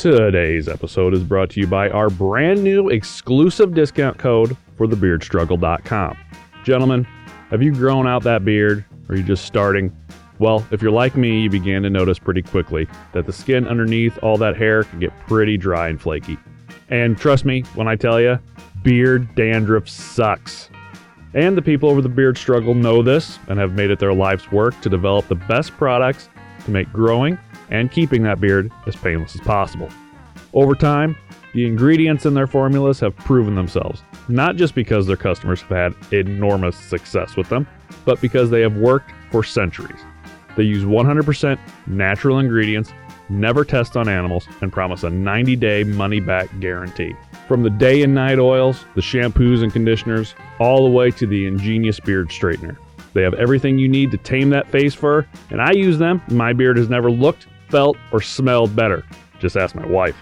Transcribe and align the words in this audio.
Today's 0.00 0.66
episode 0.66 1.12
is 1.12 1.22
brought 1.22 1.50
to 1.50 1.60
you 1.60 1.66
by 1.66 1.90
our 1.90 2.08
brand 2.08 2.64
new 2.64 2.88
exclusive 2.88 3.74
discount 3.74 4.16
code 4.16 4.56
for 4.78 4.86
thebeardstruggle.com. 4.86 6.16
Gentlemen, 6.64 7.04
have 7.50 7.62
you 7.62 7.70
grown 7.70 8.06
out 8.06 8.22
that 8.22 8.42
beard? 8.42 8.82
Or 9.06 9.14
are 9.14 9.18
you 9.18 9.22
just 9.22 9.44
starting? 9.44 9.94
Well, 10.38 10.66
if 10.70 10.80
you're 10.80 10.90
like 10.90 11.18
me, 11.18 11.42
you 11.42 11.50
began 11.50 11.82
to 11.82 11.90
notice 11.90 12.18
pretty 12.18 12.40
quickly 12.40 12.88
that 13.12 13.26
the 13.26 13.32
skin 13.34 13.68
underneath 13.68 14.18
all 14.22 14.38
that 14.38 14.56
hair 14.56 14.84
can 14.84 15.00
get 15.00 15.12
pretty 15.26 15.58
dry 15.58 15.88
and 15.88 16.00
flaky. 16.00 16.38
And 16.88 17.18
trust 17.18 17.44
me 17.44 17.60
when 17.74 17.86
I 17.86 17.94
tell 17.94 18.18
you, 18.18 18.38
beard 18.82 19.34
dandruff 19.34 19.86
sucks. 19.86 20.70
And 21.34 21.58
the 21.58 21.62
people 21.62 21.90
over 21.90 22.00
the 22.00 22.08
beard 22.08 22.38
struggle 22.38 22.72
know 22.72 23.02
this 23.02 23.38
and 23.48 23.58
have 23.58 23.74
made 23.74 23.90
it 23.90 23.98
their 23.98 24.14
life's 24.14 24.50
work 24.50 24.80
to 24.80 24.88
develop 24.88 25.28
the 25.28 25.34
best 25.34 25.72
products 25.72 26.30
to 26.64 26.70
make 26.70 26.90
growing 26.90 27.38
and 27.70 27.90
keeping 27.90 28.22
that 28.24 28.40
beard 28.40 28.72
as 28.86 28.96
painless 28.96 29.34
as 29.34 29.40
possible. 29.40 29.88
Over 30.52 30.74
time, 30.74 31.16
the 31.52 31.66
ingredients 31.66 32.26
in 32.26 32.34
their 32.34 32.46
formulas 32.46 33.00
have 33.00 33.16
proven 33.16 33.54
themselves, 33.54 34.02
not 34.28 34.56
just 34.56 34.74
because 34.74 35.06
their 35.06 35.16
customers 35.16 35.62
have 35.62 35.94
had 35.94 36.12
enormous 36.12 36.76
success 36.76 37.36
with 37.36 37.48
them, 37.48 37.66
but 38.04 38.20
because 38.20 38.50
they 38.50 38.60
have 38.60 38.76
worked 38.76 39.10
for 39.30 39.42
centuries. 39.42 40.00
They 40.56 40.64
use 40.64 40.84
100% 40.84 41.58
natural 41.86 42.38
ingredients, 42.38 42.92
never 43.28 43.64
test 43.64 43.96
on 43.96 44.08
animals, 44.08 44.46
and 44.60 44.72
promise 44.72 45.04
a 45.04 45.10
90 45.10 45.56
day 45.56 45.84
money 45.84 46.20
back 46.20 46.48
guarantee. 46.60 47.14
From 47.48 47.62
the 47.62 47.70
day 47.70 48.02
and 48.02 48.14
night 48.14 48.38
oils, 48.38 48.84
the 48.94 49.00
shampoos 49.00 49.62
and 49.62 49.72
conditioners, 49.72 50.34
all 50.58 50.84
the 50.84 50.90
way 50.90 51.10
to 51.12 51.26
the 51.26 51.46
ingenious 51.46 51.98
beard 51.98 52.28
straightener. 52.28 52.76
They 53.12 53.22
have 53.22 53.34
everything 53.34 53.78
you 53.78 53.88
need 53.88 54.10
to 54.12 54.16
tame 54.16 54.50
that 54.50 54.70
face 54.70 54.94
fur, 54.94 55.26
and 55.50 55.60
I 55.60 55.72
use 55.72 55.98
them. 55.98 56.22
My 56.28 56.52
beard 56.52 56.76
has 56.76 56.88
never 56.88 57.10
looked, 57.10 57.46
felt, 57.68 57.96
or 58.12 58.20
smelled 58.20 58.74
better. 58.76 59.04
Just 59.38 59.56
ask 59.56 59.74
my 59.74 59.86
wife. 59.86 60.16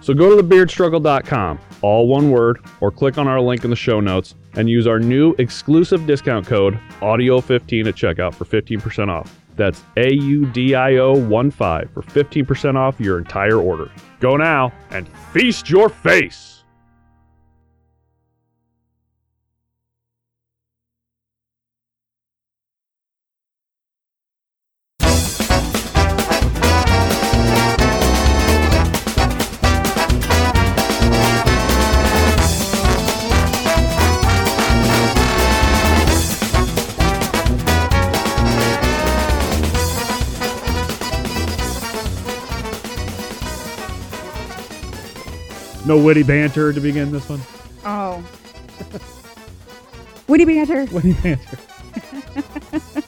So 0.00 0.14
go 0.14 0.34
to 0.34 0.42
thebeardstruggle.com, 0.42 1.60
all 1.82 2.08
one 2.08 2.30
word, 2.30 2.64
or 2.80 2.90
click 2.90 3.18
on 3.18 3.28
our 3.28 3.40
link 3.40 3.64
in 3.64 3.70
the 3.70 3.76
show 3.76 4.00
notes 4.00 4.34
and 4.54 4.68
use 4.68 4.86
our 4.86 4.98
new 4.98 5.34
exclusive 5.38 6.06
discount 6.06 6.46
code 6.46 6.78
AUDIO15 7.00 7.86
at 7.86 7.94
checkout 7.94 8.34
for 8.34 8.46
15% 8.46 9.08
off. 9.08 9.36
That's 9.56 9.82
A 9.98 10.10
U 10.14 10.46
D 10.46 10.74
I 10.74 10.96
O 10.96 11.12
1 11.12 11.50
5 11.50 11.90
for 11.92 12.02
15% 12.02 12.76
off 12.76 12.98
your 12.98 13.18
entire 13.18 13.58
order. 13.58 13.90
Go 14.20 14.36
now 14.36 14.72
and 14.90 15.06
feast 15.32 15.68
your 15.68 15.90
face! 15.90 16.49
No 45.90 45.98
witty 45.98 46.22
banter 46.22 46.72
to 46.72 46.80
begin 46.80 47.10
this 47.10 47.28
one. 47.28 47.40
Oh. 47.84 48.24
Witty 50.28 50.44
banter. 50.44 50.84
Witty 50.84 51.14
banter. 51.14 51.58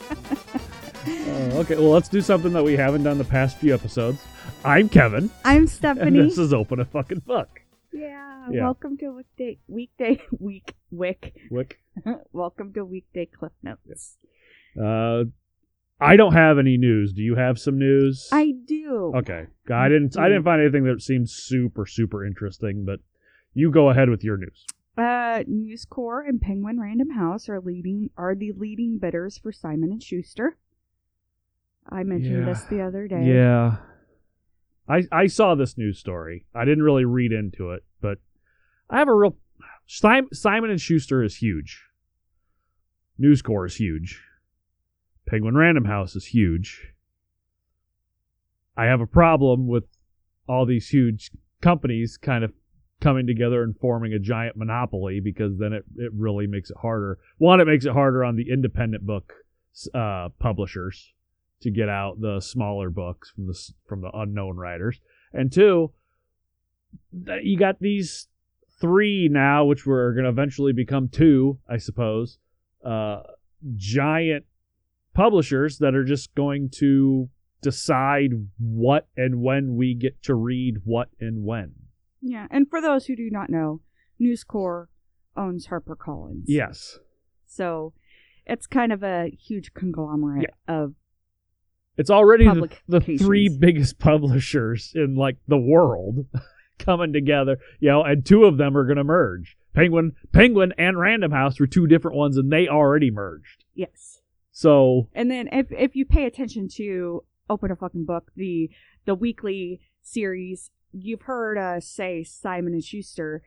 Oh, 1.07 1.61
okay, 1.61 1.77
well, 1.77 1.91
let's 1.91 2.09
do 2.09 2.21
something 2.21 2.53
that 2.55 2.65
we 2.65 2.77
haven't 2.77 3.05
done 3.05 3.19
the 3.19 3.25
past 3.25 3.59
few 3.59 3.73
episodes. 3.73 4.21
I'm 4.65 4.89
Kevin, 4.89 5.31
I'm 5.45 5.59
and 5.63 5.71
Stephanie. 5.71 6.23
this 6.23 6.39
is 6.39 6.53
Open 6.53 6.81
a 6.81 6.85
Fucking 6.85 7.21
Fuck. 7.21 7.61
yeah, 7.93 8.49
Yeah. 8.51 8.65
Welcome 8.65 8.97
to 8.99 9.11
weekday 9.13 9.59
weekday 9.69 10.21
week 10.41 10.75
wick. 10.91 11.35
Wick. 11.53 11.79
welcome 12.33 12.73
to 12.73 12.85
weekday 12.85 13.27
cliff 13.27 13.53
notes. 13.63 14.17
Uh, 14.77 15.25
I 16.03 16.17
don't 16.17 16.33
have 16.33 16.59
any 16.59 16.77
news. 16.77 17.13
Do 17.13 17.23
you 17.23 17.35
have 17.37 17.59
some 17.59 17.79
news? 17.79 18.29
I 18.33 18.53
do. 18.67 19.13
Okay, 19.17 19.47
I 19.73 19.89
didn't. 19.89 20.17
I 20.19 20.29
didn't 20.29 20.45
find 20.45 20.61
anything 20.61 20.85
that 20.85 21.01
seemed 21.03 21.29
super, 21.31 21.87
super 21.87 22.25
interesting. 22.27 22.85
But 22.85 23.01
you 23.55 23.71
go 23.71 23.91
ahead 23.91 24.09
with 24.11 24.23
your 24.25 24.37
news. 24.37 24.67
Uh, 24.99 25.43
News 25.47 25.85
Corps 25.87 26.21
and 26.23 26.41
Penguin 26.41 26.79
Random 26.79 27.11
House 27.11 27.49
are 27.49 27.61
leading 27.61 28.11
are 28.17 28.35
the 28.35 28.53
leading 28.53 28.99
bidders 28.99 29.39
for 29.39 29.53
Simon 29.53 29.91
and 29.91 30.03
Schuster. 30.03 30.57
I 31.89 32.03
mentioned 32.03 32.41
Yeah. 32.41 32.45
this 32.45 32.65
the 32.65 32.81
other 32.83 33.09
day. 33.09 33.25
Yeah. 33.27 33.77
I 34.89 35.05
I 35.11 35.27
saw 35.29 35.55
this 35.55 35.79
news 35.79 35.99
story. 35.99 36.45
I 36.55 36.65
didn't 36.65 36.85
really 36.85 37.05
read 37.05 37.33
into 37.33 37.71
it, 37.71 37.85
but 38.01 38.19
I 38.91 38.99
have 38.99 39.09
a 39.09 39.15
real 39.15 39.37
Sim- 39.87 40.29
Simon 40.33 40.71
and 40.71 40.81
Schuster 40.81 41.23
is 41.23 41.37
huge. 41.37 41.85
News 43.19 43.43
Corps 43.43 43.67
is 43.67 43.77
huge. 43.77 44.23
Penguin 45.33 45.57
Random 45.57 45.87
House 45.87 46.15
is 46.15 46.27
huge. 46.27 46.93
I 48.77 48.85
have 48.85 49.01
a 49.01 49.07
problem 49.07 49.67
with 49.67 49.85
all 50.47 50.67
these 50.67 50.91
huge 50.91 51.31
companies 51.63 52.19
kind 52.19 52.45
of 52.45 52.53
coming 53.01 53.27
together 53.27 53.63
and 53.63 53.75
forming 53.79 54.13
a 54.13 54.19
giant 54.19 54.59
monopoly 54.59 55.21
because 55.21 55.57
then 55.59 55.73
it, 55.73 55.85
it 55.97 56.13
really 56.15 56.47
makes 56.47 56.69
it 56.69 56.77
harder. 56.83 57.19
One, 57.39 57.61
it 57.61 57.67
makes 57.67 57.87
it 57.87 57.95
harder 57.95 58.23
on 58.23 58.37
the 58.37 58.51
independent 58.53 59.07
book 59.07 59.33
uh, 59.95 60.29
publishers 60.39 61.15
to 61.63 61.71
get 61.71 61.89
out 61.89 62.21
the 62.21 62.41
smaller 62.41 62.91
books 62.91 63.31
from 63.31 63.47
the 63.47 63.59
from 63.89 64.03
the 64.03 64.11
unknown 64.13 64.57
writers, 64.59 65.01
and 65.33 65.51
two, 65.51 65.93
you 67.43 67.59
got 67.59 67.81
these 67.81 68.29
three 68.83 69.29
now, 69.31 69.65
which 69.65 69.87
were 69.87 70.13
going 70.13 70.25
to 70.25 70.31
eventually 70.31 70.75
become 70.75 71.09
two, 71.09 71.59
I 71.67 71.79
suppose, 71.79 72.37
uh, 72.85 73.23
giant 73.77 74.45
publishers 75.15 75.79
that 75.79 75.95
are 75.95 76.05
just 76.05 76.35
going 76.35 76.71
to 76.79 77.29
decide 77.61 78.31
what 78.59 79.09
and 79.17 79.41
when 79.41 79.77
we 79.77 79.95
get 79.95 80.23
to 80.25 80.35
read 80.35 80.79
what 80.85 81.09
and 81.21 81.45
when. 81.45 81.73
Yeah, 82.21 82.47
and 82.51 82.69
for 82.69 82.81
those 82.81 83.07
who 83.07 83.17
do 83.17 83.29
not 83.31 83.51
know, 83.51 83.81
News 84.19 84.45
Corps 84.45 84.89
owns 85.37 85.69
HarperCollins. 85.69 86.45
Yes, 86.47 86.99
So 87.47 87.93
it's 88.47 88.67
kind 88.67 88.93
of 88.93 89.03
a 89.03 89.31
huge 89.31 89.73
conglomerate 89.75 90.51
of 90.67 90.95
it's 91.97 92.11
already 92.11 92.47
the, 92.47 92.71
the 92.89 93.01
three 93.19 93.49
biggest 93.49 93.99
publishers 94.01 94.93
in 94.95 95.15
like 95.15 95.37
the 95.47 95.59
world 95.59 96.27
coming 96.79 97.13
together, 97.13 97.59
you 97.81 97.91
know, 97.91 98.03
and 98.03 98.25
two 98.25 98.45
of 98.45 98.57
them 98.57 98.77
are 98.77 98.85
going 98.85 98.97
to 98.97 99.05
merge. 99.05 99.57
Penguin, 99.75 100.13
Penguin, 100.33 100.73
and 100.79 100.99
Random 100.99 101.31
House 101.33 101.61
were 101.61 101.67
two 101.67 101.87
different 101.87 102.17
ones, 102.17 102.37
and 102.37 102.51
they 102.53 102.67
already 102.69 103.11
merged. 103.11 103.65
yes. 103.75 104.19
So 104.53 105.09
And 105.15 105.31
then 105.31 105.49
if 105.51 105.67
if 105.73 105.97
you 105.97 106.05
pay 106.05 106.27
attention 106.27 106.69
to 106.77 107.25
Open 107.51 107.71
a 107.71 107.77
Fucking 107.77 108.05
Book, 108.05 108.31
the 108.37 108.71
the 109.07 109.15
weekly 109.15 109.81
series, 110.03 110.71
you've 110.93 111.23
heard 111.23 111.59
us 111.59 111.87
say 111.89 112.23
Simon 112.23 112.75
and 112.75 112.85
Schuster 112.85 113.43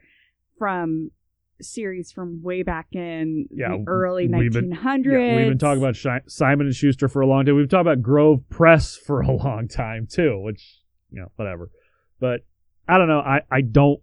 from 0.58 1.12
series 1.60 2.12
from 2.12 2.42
way 2.42 2.62
back 2.62 2.88
in 2.92 3.46
Yeah, 3.50 3.68
the 3.78 3.84
early 3.86 4.28
we've 4.28 4.52
been- 4.52 4.70
1900s. 4.70 5.04
yeah, 5.06 5.36
we've 5.36 5.48
been 5.48 5.58
talking 5.58 5.82
about 5.82 5.96
Simon 6.30 6.66
and 6.66 6.74
Schuster 6.74 7.08
for 7.08 7.22
a 7.22 7.26
long 7.26 7.46
time. 7.46 7.56
We've 7.56 7.68
talked 7.68 7.80
about 7.80 8.02
Grove 8.02 8.46
Press 8.50 8.96
for 9.06 9.22
a 9.22 9.30
long 9.30 9.68
time 9.68 10.06
too, 10.10 10.38
which 10.40 10.80
you 11.10 11.20
know, 11.22 11.30
whatever. 11.36 11.70
But 12.18 12.44
I 12.88 12.98
don't 12.98 13.08
know. 13.08 13.20
I 13.20 13.42
I 13.50 13.60
don't. 13.60 14.00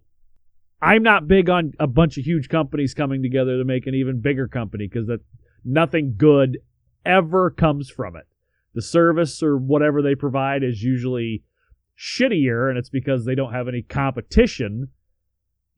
I'm 0.80 1.02
not 1.02 1.28
big 1.28 1.48
on 1.48 1.72
a 1.78 1.86
bunch 1.86 2.18
of 2.18 2.24
huge 2.24 2.48
companies 2.48 2.92
coming 2.94 3.22
together 3.22 3.56
to 3.58 3.64
make 3.64 3.86
an 3.86 3.94
even 3.94 4.20
bigger 4.20 4.48
company 4.48 4.86
because 4.88 5.06
that 5.06 5.20
nothing 5.64 6.14
good 6.18 6.58
ever 7.04 7.50
comes 7.50 7.90
from 7.90 8.16
it. 8.16 8.26
The 8.74 8.82
service 8.82 9.42
or 9.42 9.56
whatever 9.56 10.02
they 10.02 10.14
provide 10.14 10.62
is 10.62 10.82
usually 10.82 11.42
shittier, 11.98 12.68
and 12.68 12.76
it's 12.78 12.90
because 12.90 13.24
they 13.24 13.34
don't 13.34 13.52
have 13.52 13.68
any 13.68 13.82
competition. 13.82 14.88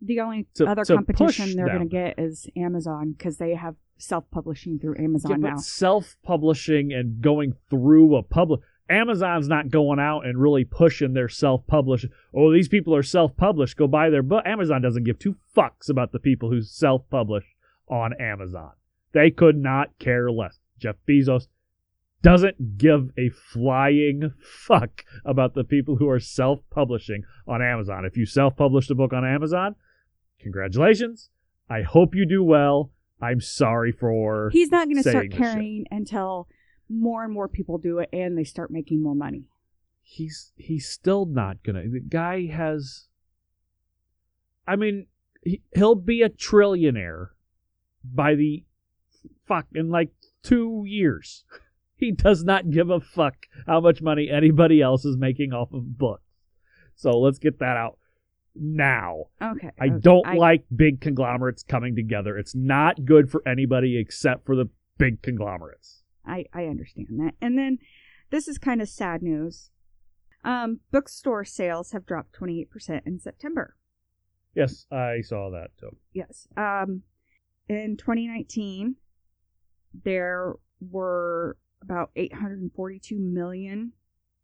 the 0.00 0.20
only 0.20 0.46
to- 0.54 0.66
other 0.66 0.84
to 0.84 0.94
competition 0.94 1.56
they're 1.56 1.68
going 1.68 1.80
to 1.80 1.86
get 1.86 2.18
is 2.18 2.46
Amazon 2.56 3.12
because 3.12 3.38
they 3.38 3.54
have 3.54 3.76
self-publishing 3.98 4.78
through 4.78 4.96
Amazon 4.98 5.40
Yeah, 5.42 5.50
now. 5.50 5.56
self-publishing 5.56 6.92
and 6.92 7.20
going 7.22 7.54
through 7.70 8.16
a 8.16 8.22
public 8.22 8.60
Amazon's 8.88 9.48
not 9.48 9.68
going 9.70 9.98
out 9.98 10.26
and 10.26 10.40
really 10.40 10.64
pushing 10.64 11.12
their 11.12 11.28
self-publish. 11.28 12.06
Oh, 12.32 12.52
these 12.52 12.68
people 12.68 12.94
are 12.94 13.02
self-published. 13.02 13.76
Go 13.76 13.88
buy 13.88 14.10
their 14.10 14.22
book. 14.22 14.44
Amazon 14.46 14.80
doesn't 14.80 15.02
give 15.04 15.18
two 15.18 15.34
fucks 15.56 15.88
about 15.90 16.12
the 16.12 16.20
people 16.20 16.50
who 16.50 16.62
self-publish 16.62 17.44
on 17.88 18.12
Amazon. 18.20 18.70
They 19.12 19.30
could 19.30 19.56
not 19.56 19.98
care 19.98 20.30
less. 20.30 20.60
Jeff 20.78 20.96
Bezos 21.08 21.48
doesn't 22.22 22.78
give 22.78 23.10
a 23.16 23.28
flying 23.28 24.32
fuck 24.40 25.04
about 25.24 25.54
the 25.54 25.64
people 25.64 25.96
who 25.96 26.08
are 26.08 26.18
self-publishing 26.20 27.22
on 27.46 27.62
Amazon. 27.62 28.04
If 28.04 28.16
you 28.16 28.26
self-published 28.26 28.90
a 28.90 28.94
book 28.94 29.12
on 29.12 29.24
Amazon, 29.24 29.76
congratulations. 30.40 31.30
I 31.68 31.82
hope 31.82 32.14
you 32.14 32.26
do 32.26 32.42
well. 32.42 32.90
I'm 33.20 33.40
sorry 33.40 33.92
for 33.92 34.50
He's 34.52 34.70
not 34.70 34.86
going 34.88 35.02
to 35.02 35.08
start 35.08 35.30
caring 35.30 35.86
until 35.90 36.48
more 36.88 37.24
and 37.24 37.32
more 37.32 37.48
people 37.48 37.78
do 37.78 37.98
it 37.98 38.08
and 38.12 38.36
they 38.36 38.44
start 38.44 38.70
making 38.70 39.02
more 39.02 39.14
money. 39.14 39.48
he's 40.02 40.52
he's 40.56 40.88
still 40.88 41.26
not 41.26 41.62
gonna. 41.64 41.82
The 41.88 42.00
guy 42.00 42.46
has. 42.46 43.08
I 44.66 44.76
mean, 44.76 45.06
he, 45.42 45.62
he'll 45.74 45.94
be 45.94 46.22
a 46.22 46.28
trillionaire 46.28 47.28
by 48.04 48.34
the 48.34 48.64
fuck 49.46 49.66
in 49.74 49.90
like 49.90 50.10
two 50.46 50.84
years. 50.86 51.44
He 51.98 52.12
does 52.12 52.44
not 52.44 52.68
give 52.68 52.90
a 52.90 53.00
fuck 53.00 53.46
how 53.66 53.80
much 53.80 54.02
money 54.02 54.28
anybody 54.30 54.82
else 54.82 55.06
is 55.06 55.16
making 55.16 55.54
off 55.54 55.72
of 55.72 55.96
books. 55.96 56.22
So 56.94 57.18
let's 57.18 57.38
get 57.38 57.58
that 57.60 57.78
out 57.78 57.98
now. 58.54 59.24
Okay. 59.40 59.70
I 59.80 59.86
okay. 59.86 59.98
don't 60.00 60.36
like 60.36 60.64
big 60.74 61.00
conglomerates 61.00 61.62
coming 61.62 61.96
together. 61.96 62.36
It's 62.36 62.54
not 62.54 63.06
good 63.06 63.30
for 63.30 63.42
anybody 63.48 63.98
except 63.98 64.44
for 64.44 64.54
the 64.54 64.68
big 64.98 65.22
conglomerates. 65.22 66.02
I, 66.26 66.44
I 66.52 66.64
understand 66.64 67.18
that. 67.18 67.32
And 67.40 67.56
then 67.56 67.78
this 68.30 68.48
is 68.48 68.58
kind 68.58 68.82
of 68.82 68.88
sad 68.88 69.22
news. 69.22 69.70
Um, 70.44 70.80
bookstore 70.92 71.44
sales 71.44 71.92
have 71.92 72.06
dropped 72.06 72.38
28% 72.38 73.00
in 73.06 73.18
September. 73.18 73.76
Yes, 74.54 74.86
I 74.90 75.20
saw 75.22 75.50
that 75.50 75.70
too. 75.78 75.96
Yes. 76.12 76.46
Um, 76.56 77.02
in 77.68 77.96
2019, 77.96 78.96
there 80.04 80.54
were 80.80 81.56
about 81.82 82.10
842 82.16 83.18
million 83.18 83.92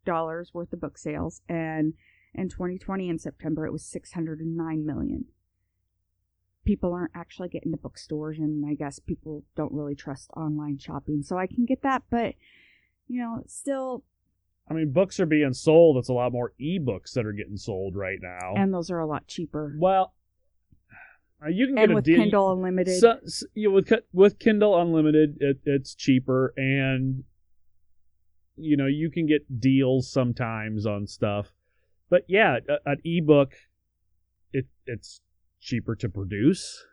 dollars 0.05 0.53
worth 0.53 0.73
of 0.73 0.81
book 0.81 0.97
sales, 0.97 1.41
and 1.47 1.93
in 2.33 2.49
2020 2.49 3.09
in 3.09 3.19
September 3.19 3.65
it 3.65 3.71
was 3.71 3.85
609 3.85 4.85
million. 4.85 5.25
People 6.65 6.93
aren't 6.93 7.11
actually 7.13 7.49
getting 7.49 7.71
to 7.71 7.77
bookstores, 7.77 8.39
and 8.39 8.65
I 8.65 8.73
guess 8.73 8.99
people 8.99 9.43
don't 9.55 9.73
really 9.73 9.95
trust 9.95 10.29
online 10.35 10.77
shopping, 10.77 11.21
so 11.23 11.37
I 11.37 11.47
can 11.47 11.65
get 11.65 11.81
that, 11.83 12.03
but 12.09 12.35
you 13.07 13.21
know, 13.21 13.43
still 13.47 14.03
I 14.69 14.73
mean, 14.73 14.93
books 14.93 15.19
are 15.19 15.25
being 15.25 15.53
sold. 15.53 15.97
It's 15.97 16.07
a 16.09 16.13
lot 16.13 16.31
more 16.31 16.53
ebooks 16.59 17.13
that 17.13 17.25
are 17.25 17.33
getting 17.33 17.57
sold 17.57 17.95
right 17.95 18.19
now. 18.21 18.53
and 18.55 18.73
those 18.73 18.89
are 18.89 18.99
a 18.99 19.05
lot 19.05 19.27
cheaper. 19.27 19.75
well, 19.77 20.13
uh, 21.43 21.49
you 21.49 21.65
can 21.67 21.75
get 21.75 21.83
And 21.83 21.91
a 21.91 21.95
with 21.95 22.05
deal. 22.05 22.19
Kindle 22.19 22.51
Unlimited, 22.51 22.99
So, 22.99 23.17
so, 23.25 23.45
you 23.53 23.69
know, 23.69 23.75
with 23.75 23.91
with 24.13 24.39
Kindle 24.39 24.79
Unlimited, 24.79 25.37
it, 25.39 25.59
it's 25.65 25.95
cheaper, 25.95 26.53
and 26.55 27.23
you 28.55 28.77
know 28.77 28.87
you 28.87 29.09
can 29.09 29.25
get 29.25 29.59
deals 29.59 30.11
sometimes 30.11 30.85
on 30.85 31.07
stuff. 31.07 31.47
But 32.09 32.23
yeah, 32.27 32.59
a, 32.69 32.89
an 32.89 32.97
ebook, 33.03 33.53
it 34.51 34.67
it's 34.85 35.21
cheaper 35.59 35.95
to 35.95 36.09
produce. 36.09 36.85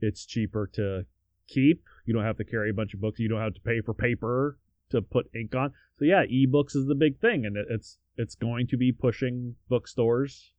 It's 0.00 0.26
cheaper 0.26 0.70
to 0.74 1.06
keep. 1.48 1.82
You 2.04 2.14
don't 2.14 2.24
have 2.24 2.36
to 2.36 2.44
carry 2.44 2.70
a 2.70 2.74
bunch 2.74 2.94
of 2.94 3.00
books. 3.00 3.18
You 3.18 3.28
don't 3.28 3.40
have 3.40 3.54
to 3.54 3.60
pay 3.60 3.80
for 3.80 3.94
paper 3.94 4.58
to 4.90 5.02
put 5.02 5.30
ink 5.34 5.54
on. 5.54 5.72
So 5.98 6.04
yeah, 6.04 6.24
ebooks 6.26 6.76
is 6.76 6.86
the 6.86 6.94
big 6.94 7.18
thing, 7.18 7.44
and 7.44 7.56
it, 7.56 7.66
it's 7.70 7.98
it's 8.16 8.34
going 8.34 8.68
to 8.68 8.76
be 8.76 8.92
pushing 8.92 9.56
bookstores 9.68 10.52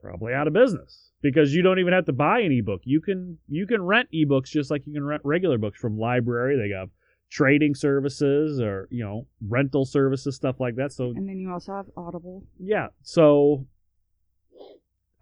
probably 0.00 0.32
out 0.32 0.46
of 0.46 0.52
business 0.52 1.10
because 1.32 1.54
you 1.54 1.62
don't 1.62 1.78
even 1.78 1.92
have 1.92 2.06
to 2.06 2.12
buy 2.12 2.40
an 2.40 2.52
ebook. 2.52 2.82
You 2.84 3.00
can 3.00 3.38
you 3.48 3.66
can 3.66 3.82
rent 3.82 4.08
ebooks 4.14 4.46
just 4.48 4.70
like 4.70 4.86
you 4.86 4.92
can 4.92 5.04
rent 5.04 5.22
regular 5.24 5.58
books 5.58 5.78
from 5.80 5.98
library. 5.98 6.56
They 6.56 6.74
have 6.76 6.90
trading 7.30 7.74
services 7.74 8.60
or 8.60 8.88
you 8.90 9.04
know 9.04 9.26
rental 9.46 9.84
services 9.84 10.36
stuff 10.36 10.60
like 10.60 10.76
that. 10.76 10.92
So 10.92 11.06
and 11.10 11.28
then 11.28 11.38
you 11.38 11.50
also 11.52 11.74
have 11.74 11.86
Audible. 11.96 12.44
yeah, 12.58 12.88
so 13.02 13.66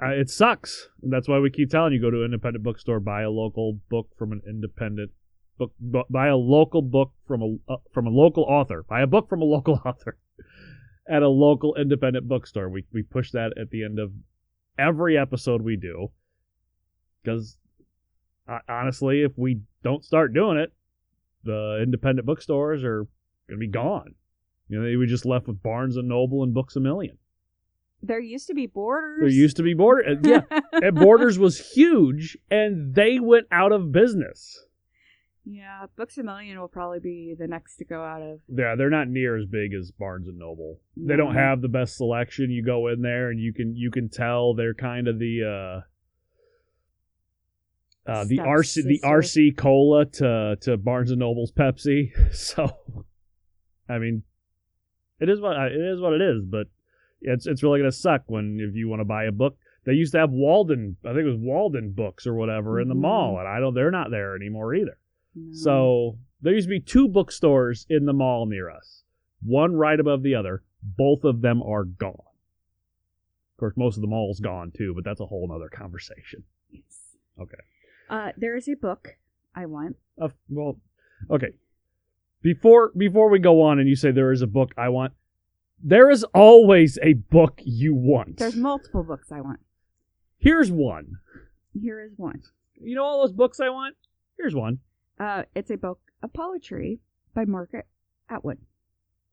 uh, 0.02 0.10
it 0.10 0.30
sucks. 0.30 0.88
And 1.02 1.12
that's 1.12 1.28
why 1.28 1.38
we 1.38 1.50
keep 1.50 1.70
telling 1.70 1.92
you 1.92 2.00
go 2.00 2.10
to 2.10 2.18
an 2.18 2.26
independent 2.26 2.64
bookstore, 2.64 3.00
buy 3.00 3.22
a 3.22 3.30
local 3.30 3.80
book 3.88 4.08
from 4.18 4.32
an 4.32 4.42
independent 4.46 5.10
book, 5.58 5.72
buy 6.10 6.28
a 6.28 6.36
local 6.36 6.82
book 6.82 7.12
from 7.26 7.42
a 7.42 7.72
uh, 7.72 7.76
from 7.92 8.06
a 8.06 8.10
local 8.10 8.44
author, 8.44 8.84
buy 8.88 9.02
a 9.02 9.06
book 9.06 9.28
from 9.28 9.40
a 9.40 9.46
local 9.46 9.80
author 9.86 10.18
at 11.08 11.22
a 11.22 11.28
local 11.28 11.74
independent 11.76 12.28
bookstore. 12.28 12.68
We 12.68 12.84
we 12.92 13.02
push 13.02 13.30
that 13.32 13.52
at 13.58 13.70
the 13.70 13.84
end 13.84 13.98
of 13.98 14.12
every 14.78 15.18
episode 15.18 15.62
we 15.62 15.76
do 15.76 16.10
because 17.22 17.56
uh, 18.48 18.58
honestly, 18.68 19.22
if 19.22 19.32
we 19.36 19.60
don't 19.82 20.04
start 20.04 20.34
doing 20.34 20.58
it, 20.58 20.72
the 21.44 21.80
independent 21.82 22.26
bookstores 22.26 22.84
are 22.84 23.06
going 23.48 23.52
to 23.52 23.56
be 23.56 23.68
gone. 23.68 24.14
You 24.68 24.78
know, 24.78 24.86
they 24.86 24.96
were 24.96 25.06
just 25.06 25.26
left 25.26 25.46
with 25.46 25.62
Barnes 25.62 25.96
and 25.96 26.08
Noble 26.08 26.42
and 26.42 26.54
Books 26.54 26.76
a 26.76 26.80
Million. 26.80 27.18
There 28.02 28.20
used 28.20 28.48
to 28.48 28.54
be 28.54 28.66
Borders. 28.66 29.20
There 29.20 29.28
used 29.30 29.56
to 29.56 29.62
be 29.62 29.74
Borders. 29.74 30.18
Yeah, 30.22 30.42
and 30.72 30.94
Borders 30.94 31.38
was 31.38 31.72
huge, 31.72 32.36
and 32.50 32.94
they 32.94 33.18
went 33.18 33.46
out 33.50 33.72
of 33.72 33.92
business. 33.92 34.66
Yeah, 35.44 35.86
Books 35.96 36.16
a 36.18 36.22
Million 36.22 36.58
will 36.58 36.68
probably 36.68 37.00
be 37.00 37.34
the 37.38 37.46
next 37.46 37.76
to 37.76 37.84
go 37.84 38.02
out 38.02 38.22
of. 38.22 38.40
Yeah, 38.48 38.74
they're 38.76 38.90
not 38.90 39.08
near 39.08 39.36
as 39.36 39.46
big 39.46 39.74
as 39.74 39.90
Barnes 39.90 40.26
and 40.28 40.38
Noble. 40.38 40.80
They 40.96 41.16
don't 41.16 41.34
have 41.34 41.60
the 41.60 41.68
best 41.68 41.96
selection. 41.96 42.50
You 42.50 42.64
go 42.64 42.88
in 42.88 43.02
there 43.02 43.30
and 43.30 43.38
you 43.40 43.52
can 43.52 43.76
you 43.76 43.90
can 43.90 44.08
tell 44.08 44.54
they're 44.54 44.74
kind 44.74 45.06
of 45.08 45.18
the 45.18 45.82
uh, 48.06 48.10
uh 48.10 48.24
the 48.24 48.38
RC 48.38 48.84
the 48.84 49.00
RC 49.04 49.56
cola 49.56 50.06
to 50.06 50.56
to 50.62 50.76
Barnes 50.76 51.10
and 51.10 51.20
Noble's 51.20 51.52
Pepsi. 51.52 52.10
So, 52.32 52.76
I 53.88 53.98
mean, 53.98 54.22
it 55.20 55.28
is 55.28 55.40
what 55.40 55.56
it 55.56 55.72
is 55.72 56.00
what 56.00 56.12
it 56.14 56.22
is. 56.22 56.42
But 56.44 56.68
it's 57.20 57.46
it's 57.46 57.62
really 57.62 57.80
gonna 57.80 57.92
suck 57.92 58.22
when 58.26 58.58
if 58.60 58.74
you 58.74 58.88
want 58.88 59.00
to 59.00 59.04
buy 59.04 59.24
a 59.24 59.32
book. 59.32 59.56
They 59.86 59.92
used 59.92 60.12
to 60.12 60.18
have 60.18 60.30
Walden, 60.30 60.96
I 61.04 61.08
think 61.08 61.20
it 61.26 61.30
was 61.30 61.36
Walden 61.38 61.92
books 61.92 62.26
or 62.26 62.32
whatever 62.34 62.80
in 62.80 62.88
the 62.88 62.94
Mhm. 62.94 63.00
mall, 63.00 63.38
and 63.38 63.46
I 63.46 63.60
don't. 63.60 63.74
They're 63.74 63.90
not 63.90 64.10
there 64.10 64.34
anymore 64.34 64.74
either. 64.74 64.96
No. 65.34 65.52
So 65.54 66.18
there 66.42 66.54
used 66.54 66.66
to 66.66 66.70
be 66.70 66.80
two 66.80 67.08
bookstores 67.08 67.86
in 67.88 68.06
the 68.06 68.12
mall 68.12 68.46
near 68.46 68.70
us, 68.70 69.02
one 69.42 69.74
right 69.76 69.98
above 69.98 70.22
the 70.22 70.34
other. 70.34 70.62
Both 70.82 71.24
of 71.24 71.40
them 71.40 71.62
are 71.62 71.84
gone. 71.84 72.12
Of 72.12 73.58
course, 73.58 73.74
most 73.76 73.96
of 73.96 74.02
the 74.02 74.08
mall's 74.08 74.40
gone 74.40 74.72
too, 74.76 74.92
but 74.94 75.04
that's 75.04 75.20
a 75.20 75.26
whole 75.26 75.50
other 75.52 75.68
conversation. 75.68 76.44
Yes. 76.70 76.82
Okay. 77.40 77.56
Uh, 78.10 78.32
there 78.36 78.56
is 78.56 78.68
a 78.68 78.74
book 78.74 79.16
I 79.54 79.66
want. 79.66 79.96
Uh, 80.20 80.28
well, 80.48 80.78
okay. 81.30 81.52
Before 82.42 82.92
before 82.96 83.30
we 83.30 83.38
go 83.38 83.62
on, 83.62 83.78
and 83.78 83.88
you 83.88 83.96
say 83.96 84.10
there 84.10 84.32
is 84.32 84.42
a 84.42 84.46
book 84.46 84.72
I 84.76 84.90
want, 84.90 85.14
there 85.82 86.10
is 86.10 86.24
always 86.34 86.98
a 87.02 87.14
book 87.14 87.60
you 87.64 87.94
want. 87.94 88.38
There's 88.38 88.56
multiple 88.56 89.02
books 89.02 89.32
I 89.32 89.40
want. 89.40 89.60
Here's 90.38 90.70
one. 90.70 91.18
Here 91.80 92.00
is 92.02 92.12
one. 92.16 92.42
You 92.80 92.96
know 92.96 93.04
all 93.04 93.22
those 93.22 93.32
books 93.32 93.60
I 93.60 93.70
want. 93.70 93.96
Here's 94.36 94.54
one. 94.54 94.80
Uh, 95.18 95.44
it's 95.54 95.70
a 95.70 95.76
book 95.76 96.00
of 96.22 96.32
poetry 96.32 97.00
by 97.34 97.44
Margaret 97.44 97.86
Atwood. 98.28 98.58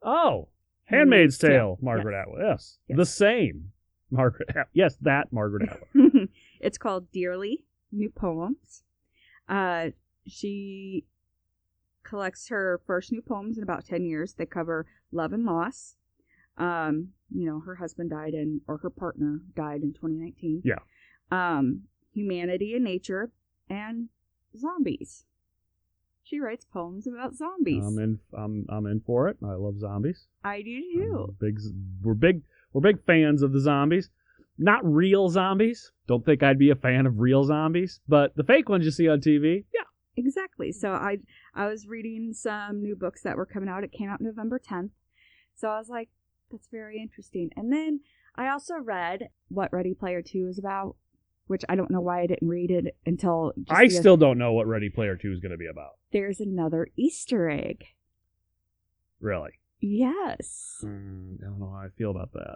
Oh, 0.03 0.49
Handmaid's 0.85 1.37
Handmaid's 1.37 1.37
Tale, 1.37 1.49
Tale. 1.49 1.77
Margaret 1.81 2.13
Yes. 2.13 2.21
Atwood. 2.27 2.41
Yes. 2.43 2.77
Yes. 2.87 2.97
the 2.97 3.05
same 3.05 3.71
Margaret. 4.11 4.49
Atwood. 4.49 4.65
Yes, 4.73 4.95
that 5.01 5.31
Margaret 5.31 5.69
Atwood. 5.95 6.29
it's 6.59 6.77
called 6.77 7.11
Dearly 7.11 7.63
New 7.91 8.09
Poems. 8.09 8.83
Uh, 9.47 9.89
she 10.27 11.05
collects 12.03 12.49
her 12.49 12.81
first 12.85 13.11
new 13.11 13.21
poems 13.21 13.57
in 13.57 13.63
about 13.63 13.85
10 13.85 14.05
years. 14.05 14.33
They 14.33 14.45
cover 14.45 14.85
love 15.11 15.33
and 15.33 15.45
loss. 15.45 15.95
Um, 16.57 17.09
you 17.33 17.45
know, 17.45 17.59
her 17.61 17.75
husband 17.75 18.09
died 18.09 18.33
in, 18.33 18.61
or 18.67 18.77
her 18.77 18.89
partner 18.89 19.39
died 19.55 19.81
in 19.81 19.93
2019. 19.93 20.61
Yeah. 20.65 20.75
Um, 21.31 21.83
humanity 22.13 22.75
and 22.75 22.83
nature 22.83 23.31
and 23.69 24.09
zombies. 24.57 25.25
She 26.23 26.39
writes 26.39 26.65
poems 26.71 27.07
about 27.07 27.35
zombies. 27.35 27.83
I'm 27.85 27.97
in. 27.97 28.19
I'm 28.33 28.65
I'm 28.69 28.85
in 28.85 29.01
for 29.01 29.27
it. 29.27 29.37
I 29.43 29.53
love 29.53 29.79
zombies. 29.79 30.27
I 30.43 30.61
do 30.61 30.81
too. 30.93 31.35
Big. 31.39 31.59
We're 32.03 32.13
big. 32.13 32.41
We're 32.73 32.81
big 32.81 33.03
fans 33.05 33.41
of 33.41 33.53
the 33.53 33.59
zombies. 33.59 34.09
Not 34.57 34.85
real 34.85 35.29
zombies. 35.29 35.91
Don't 36.07 36.23
think 36.23 36.43
I'd 36.43 36.59
be 36.59 36.69
a 36.69 36.75
fan 36.75 37.05
of 37.05 37.19
real 37.19 37.43
zombies, 37.43 37.99
but 38.07 38.35
the 38.35 38.43
fake 38.43 38.69
ones 38.69 38.85
you 38.85 38.91
see 38.91 39.09
on 39.09 39.19
TV. 39.19 39.65
Yeah. 39.73 39.81
Exactly. 40.17 40.71
So 40.71 40.91
I 40.91 41.17
I 41.55 41.67
was 41.67 41.87
reading 41.87 42.33
some 42.33 42.81
new 42.81 42.95
books 42.95 43.23
that 43.23 43.37
were 43.37 43.45
coming 43.45 43.69
out. 43.69 43.83
It 43.83 43.91
came 43.91 44.09
out 44.09 44.21
November 44.21 44.59
10th. 44.59 44.91
So 45.55 45.69
I 45.69 45.77
was 45.77 45.89
like, 45.89 46.09
that's 46.51 46.67
very 46.71 46.99
interesting. 47.01 47.49
And 47.55 47.71
then 47.71 48.01
I 48.35 48.49
also 48.49 48.75
read 48.75 49.29
what 49.47 49.71
Ready 49.71 49.93
Player 49.93 50.21
2 50.21 50.47
is 50.49 50.59
about, 50.59 50.95
which 51.51 51.65
I 51.67 51.75
don't 51.75 51.91
know 51.91 51.99
why 51.99 52.21
I 52.21 52.27
didn't 52.27 52.47
read 52.47 52.71
it 52.71 52.95
until 53.05 53.51
just 53.57 53.77
I 53.77 53.89
still 53.89 54.15
don't 54.15 54.37
know 54.37 54.53
what 54.53 54.67
Ready 54.67 54.89
Player 54.89 55.17
Two 55.17 55.33
is 55.33 55.41
going 55.41 55.51
to 55.51 55.57
be 55.57 55.67
about. 55.67 55.97
there's 56.13 56.39
another 56.39 56.87
Easter 56.95 57.49
egg. 57.49 57.83
Really. 59.19 59.51
Yes. 59.81 60.81
Mm, 60.81 61.41
I 61.41 61.47
don't 61.47 61.59
know 61.59 61.71
how 61.71 61.85
I 61.85 61.89
feel 61.97 62.11
about 62.11 62.31
that. 62.33 62.55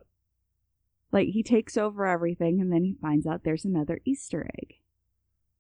Like 1.12 1.28
he 1.28 1.44
takes 1.44 1.76
over 1.76 2.06
everything 2.08 2.62
and 2.62 2.72
then 2.72 2.86
he 2.86 2.96
finds 3.02 3.28
out 3.28 3.44
there's 3.44 3.66
another 3.66 4.00
Easter 4.06 4.50
egg. 4.60 4.76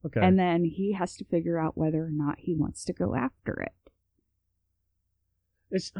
Okay. 0.05 0.21
And 0.25 0.39
then 0.39 0.63
he 0.63 0.93
has 0.93 1.17
to 1.17 1.25
figure 1.25 1.59
out 1.59 1.77
whether 1.77 2.05
or 2.05 2.11
not 2.11 2.35
he 2.39 2.55
wants 2.55 2.85
to 2.85 2.93
go 2.93 3.15
after 3.15 3.59
it. 3.61 3.73
It's 5.71 5.91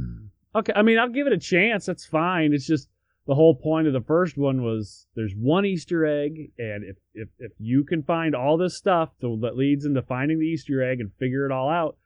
okay. 0.56 0.72
I 0.74 0.80
mean, 0.80 0.98
I'll 0.98 1.10
give 1.10 1.26
it 1.26 1.34
a 1.34 1.38
chance. 1.38 1.84
That's 1.84 2.06
fine. 2.06 2.54
It's 2.54 2.66
just 2.66 2.88
the 3.28 3.34
whole 3.36 3.54
point 3.54 3.86
of 3.86 3.92
the 3.92 4.00
first 4.00 4.36
one 4.36 4.62
was 4.62 5.06
there's 5.14 5.34
one 5.36 5.64
Easter 5.64 6.04
egg, 6.04 6.50
and 6.58 6.82
if 6.82 6.96
if 7.14 7.28
if 7.38 7.52
you 7.58 7.84
can 7.84 8.02
find 8.02 8.34
all 8.34 8.56
this 8.56 8.74
stuff 8.76 9.10
to, 9.20 9.38
that 9.42 9.56
leads 9.56 9.84
into 9.84 10.02
finding 10.02 10.40
the 10.40 10.46
Easter 10.46 10.82
egg 10.82 11.00
and 11.00 11.12
figure 11.20 11.46
it 11.46 11.52
all 11.52 11.68
out, 11.68 11.96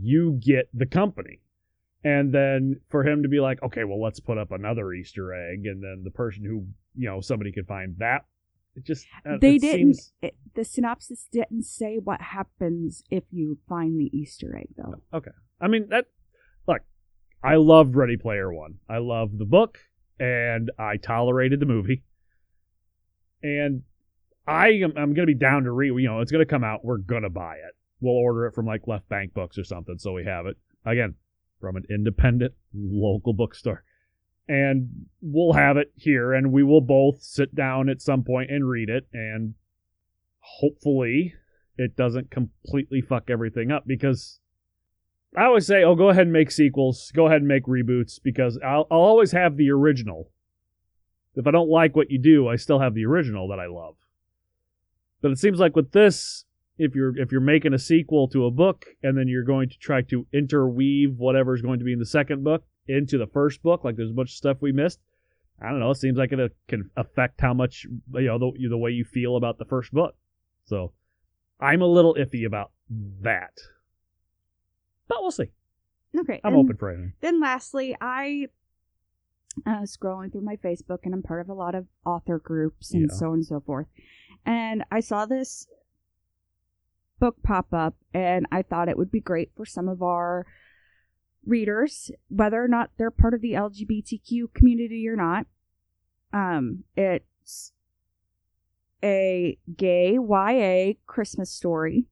you 0.00 0.40
get 0.42 0.68
the 0.72 0.86
company. 0.86 1.40
and 2.04 2.32
then 2.32 2.80
for 2.90 3.02
him 3.04 3.24
to 3.24 3.28
be 3.28 3.40
like, 3.40 3.60
okay, 3.62 3.82
well, 3.82 4.00
let's 4.00 4.20
put 4.20 4.38
up 4.38 4.52
another 4.52 4.92
Easter 4.92 5.34
egg, 5.34 5.66
and 5.66 5.82
then 5.82 6.02
the 6.04 6.10
person 6.12 6.44
who 6.44 6.64
you 6.96 7.08
know 7.08 7.20
somebody 7.20 7.50
could 7.52 7.66
find 7.66 7.96
that. 7.98 8.24
It 8.76 8.84
just 8.84 9.04
uh, 9.26 9.36
they 9.40 9.56
it 9.56 9.60
didn't. 9.62 9.94
seems- 9.94 10.12
It, 10.22 10.36
the 10.54 10.64
synopsis 10.64 11.26
didn't 11.32 11.64
say 11.64 11.98
what 11.98 12.20
happens 12.20 13.02
if 13.10 13.24
you 13.32 13.58
find 13.68 13.98
the 14.00 14.16
Easter 14.16 14.56
egg, 14.56 14.68
though. 14.76 15.02
Okay, 15.12 15.32
I 15.60 15.66
mean 15.66 15.88
that. 15.90 16.06
Look, 16.68 16.82
I 17.42 17.56
love 17.56 17.96
Ready 17.96 18.16
Player 18.16 18.52
One. 18.52 18.74
I 18.88 18.98
love 18.98 19.38
the 19.38 19.44
book, 19.44 19.78
and 20.18 20.70
I 20.78 20.96
tolerated 20.96 21.60
the 21.60 21.66
movie. 21.66 22.04
And 23.42 23.82
I 24.46 24.68
am 24.68 24.94
I'm 24.96 25.14
gonna 25.14 25.26
be 25.26 25.34
down 25.34 25.64
to 25.64 25.72
read. 25.72 25.88
You 25.88 26.08
know, 26.08 26.20
it's 26.20 26.32
gonna 26.32 26.46
come 26.46 26.64
out. 26.64 26.84
We're 26.84 26.98
gonna 26.98 27.30
buy 27.30 27.54
it. 27.54 27.74
We'll 28.00 28.14
order 28.14 28.46
it 28.46 28.54
from 28.54 28.66
like 28.66 28.86
Left 28.86 29.08
Bank 29.08 29.34
Books 29.34 29.58
or 29.58 29.64
something, 29.64 29.98
so 29.98 30.12
we 30.12 30.24
have 30.24 30.46
it 30.46 30.56
again 30.84 31.14
from 31.60 31.76
an 31.76 31.84
independent 31.90 32.54
local 32.74 33.32
bookstore. 33.32 33.84
And 34.48 35.06
we'll 35.20 35.52
have 35.52 35.76
it 35.76 35.92
here, 35.94 36.32
and 36.32 36.52
we 36.52 36.62
will 36.62 36.80
both 36.80 37.20
sit 37.20 37.54
down 37.54 37.90
at 37.90 38.00
some 38.00 38.24
point 38.24 38.50
and 38.50 38.66
read 38.66 38.88
it, 38.88 39.06
and 39.12 39.54
hopefully 40.38 41.34
it 41.76 41.94
doesn't 41.96 42.30
completely 42.30 43.02
fuck 43.02 43.28
everything 43.28 43.70
up 43.70 43.84
because 43.86 44.40
I 45.38 45.44
always 45.44 45.66
say, 45.66 45.84
oh, 45.84 45.94
go 45.94 46.08
ahead 46.08 46.24
and 46.24 46.32
make 46.32 46.50
sequels, 46.50 47.12
go 47.14 47.26
ahead 47.26 47.42
and 47.42 47.46
make 47.48 47.66
reboots 47.66 48.18
because 48.22 48.58
I'll, 48.64 48.88
I'll 48.90 48.98
always 48.98 49.30
have 49.32 49.56
the 49.56 49.70
original. 49.70 50.30
If 51.36 51.46
I 51.46 51.52
don't 51.52 51.70
like 51.70 51.94
what 51.94 52.10
you 52.10 52.18
do, 52.18 52.48
I 52.48 52.56
still 52.56 52.80
have 52.80 52.94
the 52.94 53.04
original 53.04 53.46
that 53.48 53.60
I 53.60 53.66
love. 53.66 53.94
But 55.20 55.30
it 55.30 55.38
seems 55.38 55.60
like 55.60 55.76
with 55.76 55.92
this, 55.92 56.44
if 56.76 56.94
you're 56.94 57.16
if 57.16 57.30
you're 57.30 57.40
making 57.40 57.74
a 57.74 57.78
sequel 57.78 58.28
to 58.28 58.46
a 58.46 58.50
book 58.50 58.86
and 59.02 59.16
then 59.16 59.28
you're 59.28 59.44
going 59.44 59.68
to 59.68 59.78
try 59.78 60.02
to 60.02 60.26
interweave 60.32 61.16
whatever's 61.18 61.62
going 61.62 61.78
to 61.78 61.84
be 61.84 61.92
in 61.92 61.98
the 61.98 62.06
second 62.06 62.42
book 62.42 62.64
into 62.88 63.18
the 63.18 63.26
first 63.26 63.62
book, 63.62 63.84
like 63.84 63.96
there's 63.96 64.10
a 64.10 64.14
bunch 64.14 64.30
of 64.30 64.36
stuff 64.36 64.58
we 64.60 64.72
missed. 64.72 65.00
I 65.60 65.70
don't 65.70 65.80
know. 65.80 65.90
It 65.90 65.96
seems 65.96 66.18
like 66.18 66.32
it 66.32 66.40
uh, 66.40 66.48
can 66.68 66.90
affect 66.96 67.40
how 67.40 67.54
much 67.54 67.86
you 68.14 68.26
know 68.26 68.38
the, 68.38 68.68
the 68.68 68.78
way 68.78 68.90
you 68.90 69.04
feel 69.04 69.36
about 69.36 69.58
the 69.58 69.64
first 69.64 69.92
book. 69.92 70.16
So 70.66 70.92
I'm 71.60 71.82
a 71.82 71.86
little 71.86 72.14
iffy 72.14 72.46
about 72.46 72.70
that, 73.22 73.52
but 75.08 75.18
we'll 75.20 75.30
see. 75.30 75.50
Okay. 76.18 76.40
I'm 76.44 76.54
and 76.54 76.64
open 76.64 76.76
for 76.76 76.90
anything. 76.90 77.12
Then 77.20 77.40
lastly, 77.40 77.96
I 78.00 78.46
uh, 79.66 79.82
scrolling 79.82 80.30
through 80.32 80.42
my 80.42 80.56
Facebook, 80.56 80.98
and 81.04 81.12
I'm 81.14 81.22
part 81.22 81.40
of 81.40 81.48
a 81.48 81.54
lot 81.54 81.74
of 81.74 81.86
author 82.06 82.38
groups 82.38 82.92
and 82.94 83.08
Yeah. 83.10 83.14
so 83.16 83.26
on 83.28 83.34
and 83.34 83.46
so 83.46 83.60
forth. 83.60 83.86
And 84.46 84.84
I 84.90 85.00
saw 85.00 85.26
this 85.26 85.66
book 87.18 87.42
pop 87.42 87.72
up, 87.72 87.96
and 88.14 88.46
I 88.52 88.62
thought 88.62 88.88
it 88.88 88.96
would 88.96 89.10
be 89.10 89.20
great 89.20 89.50
for 89.56 89.66
some 89.66 89.88
of 89.88 90.02
our 90.02 90.46
readers, 91.44 92.10
whether 92.28 92.62
or 92.62 92.68
not 92.68 92.90
they're 92.98 93.10
part 93.10 93.34
of 93.34 93.40
the 93.40 93.52
LGBTQ 93.54 94.52
community 94.54 95.08
or 95.08 95.16
not. 95.16 95.46
Um, 96.32 96.84
it's 96.96 97.72
a 99.02 99.58
gay 99.76 100.18
YA 100.18 100.94
Christmas 101.06 101.50
story. 101.50 102.04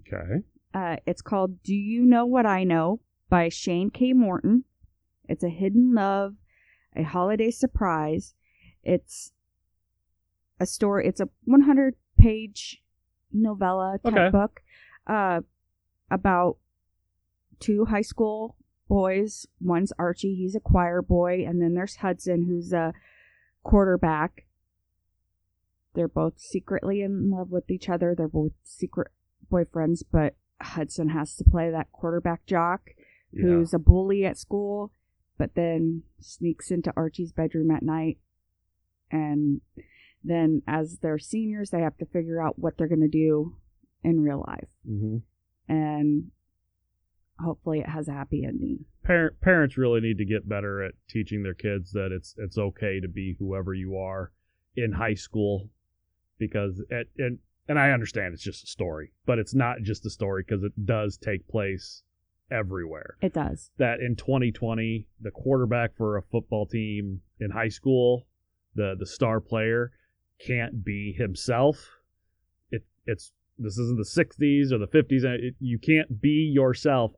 Okay. 0.00 0.42
Uh, 0.76 0.96
it's 1.06 1.22
called 1.22 1.62
Do 1.62 1.74
You 1.74 2.04
Know 2.04 2.26
What 2.26 2.44
I 2.44 2.62
Know 2.62 3.00
by 3.30 3.48
Shane 3.48 3.88
K. 3.88 4.12
Morton. 4.12 4.64
It's 5.26 5.42
a 5.42 5.48
hidden 5.48 5.94
love, 5.94 6.34
a 6.94 7.02
holiday 7.02 7.50
surprise. 7.50 8.34
It's 8.82 9.32
a 10.60 10.66
story, 10.66 11.06
it's 11.08 11.18
a 11.18 11.30
100 11.44 11.94
page 12.18 12.82
novella 13.32 13.98
type 14.04 14.12
Okay. 14.12 14.28
book 14.28 14.60
uh, 15.06 15.40
about 16.10 16.58
two 17.58 17.86
high 17.86 18.02
school 18.02 18.56
boys. 18.86 19.46
One's 19.58 19.94
Archie, 19.98 20.34
he's 20.34 20.54
a 20.54 20.60
choir 20.60 21.00
boy, 21.00 21.42
and 21.46 21.62
then 21.62 21.72
there's 21.72 21.96
Hudson, 21.96 22.44
who's 22.44 22.74
a 22.74 22.92
quarterback. 23.62 24.44
They're 25.94 26.06
both 26.06 26.38
secretly 26.38 27.00
in 27.00 27.30
love 27.30 27.50
with 27.50 27.70
each 27.70 27.88
other. 27.88 28.14
They're 28.14 28.28
both 28.28 28.52
secret 28.62 29.08
boyfriends, 29.50 30.02
but 30.12 30.34
Hudson 30.60 31.10
has 31.10 31.36
to 31.36 31.44
play 31.44 31.70
that 31.70 31.92
quarterback 31.92 32.46
jock 32.46 32.90
Yeah. 33.32 33.42
who's 33.42 33.74
a 33.74 33.78
bully 33.78 34.24
at 34.24 34.38
school, 34.38 34.92
but 35.38 35.54
then 35.54 36.02
sneaks 36.18 36.70
into 36.70 36.92
Archie's 36.96 37.32
bedroom 37.32 37.70
at 37.70 37.82
night. 37.82 38.18
And 39.10 39.60
then, 40.24 40.62
as 40.66 40.98
they're 40.98 41.18
seniors, 41.18 41.70
they 41.70 41.80
have 41.80 41.96
to 41.98 42.06
figure 42.06 42.40
out 42.40 42.58
what 42.58 42.76
they're 42.76 42.88
going 42.88 43.00
to 43.02 43.08
do 43.08 43.56
in 44.02 44.20
real 44.20 44.44
life. 44.46 44.68
hmm 44.86 45.18
And 45.68 46.30
hopefully, 47.38 47.80
it 47.80 47.88
has 47.88 48.08
a 48.08 48.12
happy 48.12 48.44
ending. 48.44 48.84
Parent, 49.04 49.40
parents 49.40 49.76
really 49.76 50.00
need 50.00 50.18
to 50.18 50.24
get 50.24 50.48
better 50.48 50.82
at 50.82 50.94
teaching 51.08 51.42
their 51.42 51.54
kids 51.54 51.92
that 51.92 52.10
it's 52.10 52.34
it's 52.38 52.58
okay 52.58 52.98
to 53.00 53.08
be 53.08 53.36
whoever 53.38 53.72
you 53.74 53.96
are 53.96 54.32
in 54.74 54.92
high 54.92 55.14
school, 55.14 55.70
because 56.38 56.82
it, 56.90 57.08
and 57.18 57.38
and 57.68 57.78
I 57.78 57.90
understand 57.90 58.34
it's 58.34 58.42
just 58.42 58.64
a 58.64 58.68
story, 58.68 59.12
but 59.26 59.38
it's 59.38 59.54
not 59.54 59.82
just 59.82 60.06
a 60.06 60.10
story 60.10 60.44
because 60.46 60.62
it 60.62 60.72
does 60.86 61.16
take 61.16 61.48
place 61.48 62.02
everywhere. 62.50 63.16
It 63.20 63.32
does. 63.32 63.70
that 63.78 64.00
in 64.00 64.14
2020 64.16 65.06
the 65.20 65.30
quarterback 65.30 65.96
for 65.96 66.16
a 66.16 66.22
football 66.22 66.66
team 66.66 67.20
in 67.40 67.50
high 67.50 67.68
school 67.68 68.26
the 68.76 68.94
the 68.98 69.06
star 69.06 69.40
player 69.40 69.90
can't 70.46 70.84
be 70.84 71.12
himself 71.12 71.88
it 72.70 72.84
it's 73.06 73.32
this 73.58 73.78
isn't 73.78 73.96
the 73.96 74.04
60s 74.04 74.70
or 74.70 74.78
the 74.78 74.86
50s 74.86 75.24
and 75.24 75.42
it, 75.42 75.54
you 75.58 75.78
can't 75.78 76.20
be 76.20 76.52
yourself 76.54 77.12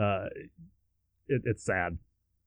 uh 0.00 0.26
it, 1.26 1.42
it's 1.44 1.64
sad 1.64 1.98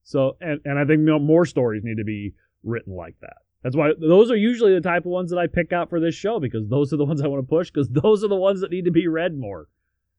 so 0.04 0.38
and 0.40 0.62
and 0.66 0.80
i 0.80 0.86
think 0.86 1.01
more 1.01 1.46
stories 1.46 1.84
need 1.84 1.98
to 1.98 2.06
be 2.06 2.34
written 2.63 2.96
like 2.96 3.16
that 3.22 3.38
that's 3.63 3.75
why 3.75 3.91
those 4.00 4.32
are 4.32 4.36
usually 4.36 4.74
the 4.74 4.82
type 4.82 5.01
of 5.06 5.12
ones 5.12 5.30
that 5.32 5.38
i 5.38 5.48
pick 5.48 5.72
out 5.72 5.89
for 5.89 6.00
this 6.00 6.15
show 6.15 6.39
because 6.39 6.68
those 6.70 6.91
are 6.94 6.98
the 6.98 7.06
ones 7.06 7.22
i 7.22 7.27
want 7.27 7.41
to 7.44 7.48
push 7.48 7.70
because 7.72 7.89
those 8.03 8.24
are 8.24 8.27
the 8.27 8.36
ones 8.36 8.62
that 8.62 8.72
need 8.72 8.86
to 8.86 8.91
be 8.91 9.08
read 9.08 9.38
more 9.38 9.68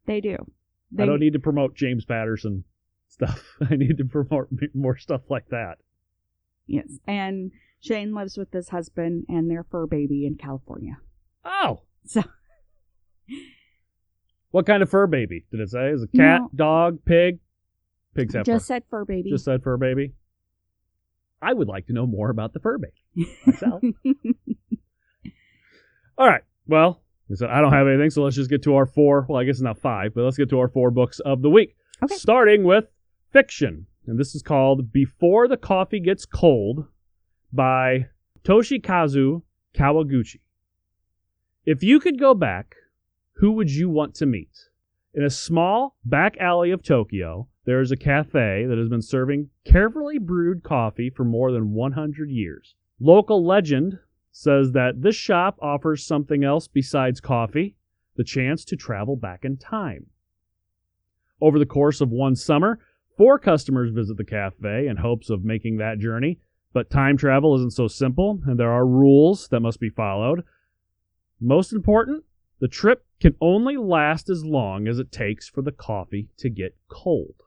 They 0.07 0.21
do. 0.21 0.37
They, 0.91 1.05
I 1.05 1.07
don't 1.07 1.21
need 1.21 1.33
to 1.33 1.39
promote 1.39 1.75
James 1.75 2.05
Patterson 2.05 2.65
stuff. 3.09 3.43
I 3.71 3.77
need 3.77 3.97
to 3.99 4.05
promote 4.05 4.49
more 4.75 4.99
stuff 4.99 5.23
like 5.31 5.49
that. 5.49 5.79
Yes. 6.67 6.99
And 7.07 7.51
Shane 7.81 8.15
lives 8.15 8.37
with 8.37 8.53
his 8.53 8.69
husband 8.69 9.25
and 9.29 9.51
their 9.51 9.65
fur 9.65 9.87
baby 9.87 10.27
in 10.27 10.35
California. 10.37 10.99
Oh, 11.45 11.81
So, 12.05 12.23
what 14.51 14.67
kind 14.67 14.83
of 14.83 14.91
fur 14.91 15.07
baby 15.07 15.47
did 15.51 15.61
it 15.61 15.71
say? 15.71 15.89
Is 15.91 16.03
it 16.03 16.11
a 16.13 16.17
cat, 16.17 16.41
No. 16.43 16.51
dog, 16.55 16.99
pig? 17.05 17.39
Pigs 18.15 18.35
have 18.35 18.45
just 18.45 18.65
fur. 18.65 18.75
said 18.75 18.83
fur 18.91 19.05
baby. 19.07 19.31
Just 19.31 19.45
said 19.47 19.63
fur 19.63 19.77
baby. 19.79 20.13
I 21.43 21.53
would 21.53 21.69
like 21.69 21.87
to 21.87 21.93
know 21.93 22.07
more 22.07 22.31
about 22.31 22.53
the 22.53 22.61
fur 22.61 22.79
baby 22.79 23.29
myself. 23.47 23.83
All 26.17 26.27
right. 26.29 26.43
Well, 26.67 27.03
I 27.43 27.59
I 27.59 27.61
don't 27.61 27.73
have 27.73 27.89
anything, 27.89 28.11
so 28.11 28.23
let's 28.23 28.37
just 28.37 28.51
get 28.51 28.63
to 28.63 28.77
our 28.77 28.87
four. 28.87 29.27
Well, 29.29 29.41
I 29.41 29.45
guess 29.45 29.57
it's 29.57 29.63
not 29.63 29.79
five, 29.79 30.15
but 30.15 30.23
let's 30.23 30.37
get 30.37 30.51
to 30.51 30.61
our 30.61 30.69
four 30.69 30.91
books 30.91 31.19
of 31.21 31.43
the 31.43 31.51
week. 31.51 31.77
Okay. 32.03 32.15
Starting 32.15 32.65
with 32.65 32.85
fiction, 33.33 33.87
and 34.07 34.19
this 34.19 34.35
is 34.35 34.43
called 34.43 34.93
"Before 34.93 35.49
the 35.49 35.57
Coffee 35.57 36.01
Gets 36.01 36.27
Cold" 36.27 36.87
by 37.53 38.07
Toshikazu 38.45 39.43
Kawaguchi. 39.75 40.41
If 41.65 41.83
you 41.83 42.01
could 42.01 42.19
go 42.19 42.35
back, 42.35 42.77
who 43.35 43.53
would 43.53 43.71
you 43.71 43.89
want 43.89 44.15
to 44.17 44.27
meet? 44.27 44.69
In 45.15 45.23
a 45.25 45.31
small 45.31 45.97
back 46.05 46.37
alley 46.39 46.71
of 46.71 46.83
Tokyo, 46.83 47.49
there 47.65 47.81
is 47.81 47.93
a 47.93 47.97
cafe 47.97 48.67
that 48.67 48.79
has 48.79 48.89
been 48.89 49.03
serving 49.03 49.51
carefully 49.65 50.19
brewed 50.19 50.63
coffee 50.63 51.11
for 51.11 51.25
more 51.25 51.53
than 51.53 51.73
100 51.73 52.31
years. 52.31 52.75
Local 52.99 53.45
legend 53.45 53.99
says 54.33 54.73
that 54.73 55.03
this 55.03 55.15
shop 55.15 55.59
offers 55.61 56.05
something 56.05 56.43
else 56.43 56.67
besides 56.67 57.21
coffee 57.21 57.77
the 58.17 58.25
chance 58.25 58.65
to 58.65 58.77
travel 58.77 59.17
back 59.17 59.45
in 59.45 59.57
time. 59.57 60.07
Over 61.41 61.59
the 61.59 61.67
course 61.67 62.01
of 62.01 62.11
one 62.11 62.37
summer, 62.37 62.79
four 63.17 63.39
customers 63.39 63.91
visit 63.91 64.17
the 64.17 64.25
cafe 64.25 64.87
in 64.87 64.97
hopes 64.99 65.31
of 65.31 65.45
making 65.45 65.77
that 65.79 65.99
journey, 65.99 66.41
but 66.73 66.91
time 66.91 67.17
travel 67.17 67.55
isn't 67.57 67.73
so 67.73 67.89
simple, 67.89 68.41
and 68.47 68.59
there 68.59 68.71
are 68.71 68.87
rules 68.87 69.49
that 69.49 69.61
must 69.61 69.81
be 69.81 69.91
followed. 69.91 70.43
Most 71.41 71.73
important, 71.73 72.25
the 72.61 72.69
trip 72.69 73.05
can 73.21 73.35
only 73.41 73.77
last 73.77 74.31
as 74.31 74.45
long 74.45 74.87
as 74.87 74.99
it 74.99 75.11
takes 75.11 75.49
for 75.49 75.63
the 75.63 75.73
coffee 75.73 76.29
to 76.39 76.49
get 76.49 76.77
cold. 76.89 77.42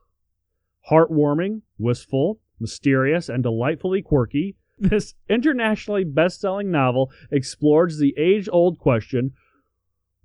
Heartwarming, 0.90 1.62
wistful, 1.78 2.40
mysterious, 2.60 3.30
and 3.30 3.44
delightfully 3.44 4.02
quirky, 4.02 4.56
this 4.78 5.16
internationally 5.30 6.04
best 6.04 6.42
selling 6.42 6.70
novel 6.70 7.12
explores 7.32 7.98
the 7.98 8.14
age 8.18 8.50
old 8.52 8.78
question 8.78 9.34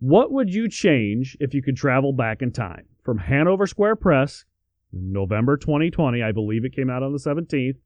what 0.00 0.33
would 0.33 0.52
you 0.52 0.67
change 0.67 1.37
if 1.40 1.52
you 1.52 1.62
could 1.62 1.76
travel 1.76 2.14
back 2.14 2.40
in 2.40 2.52
time? 2.52 2.87
From 3.05 3.19
Hanover 3.19 3.67
Square 3.67 3.97
Press, 3.97 4.47
November 4.93 5.59
2020, 5.59 6.23
I 6.23 6.33
believe 6.33 6.64
it 6.64 6.75
came 6.75 6.88
out 6.88 7.02
on 7.02 7.12
the 7.12 7.19
17th, 7.19 7.76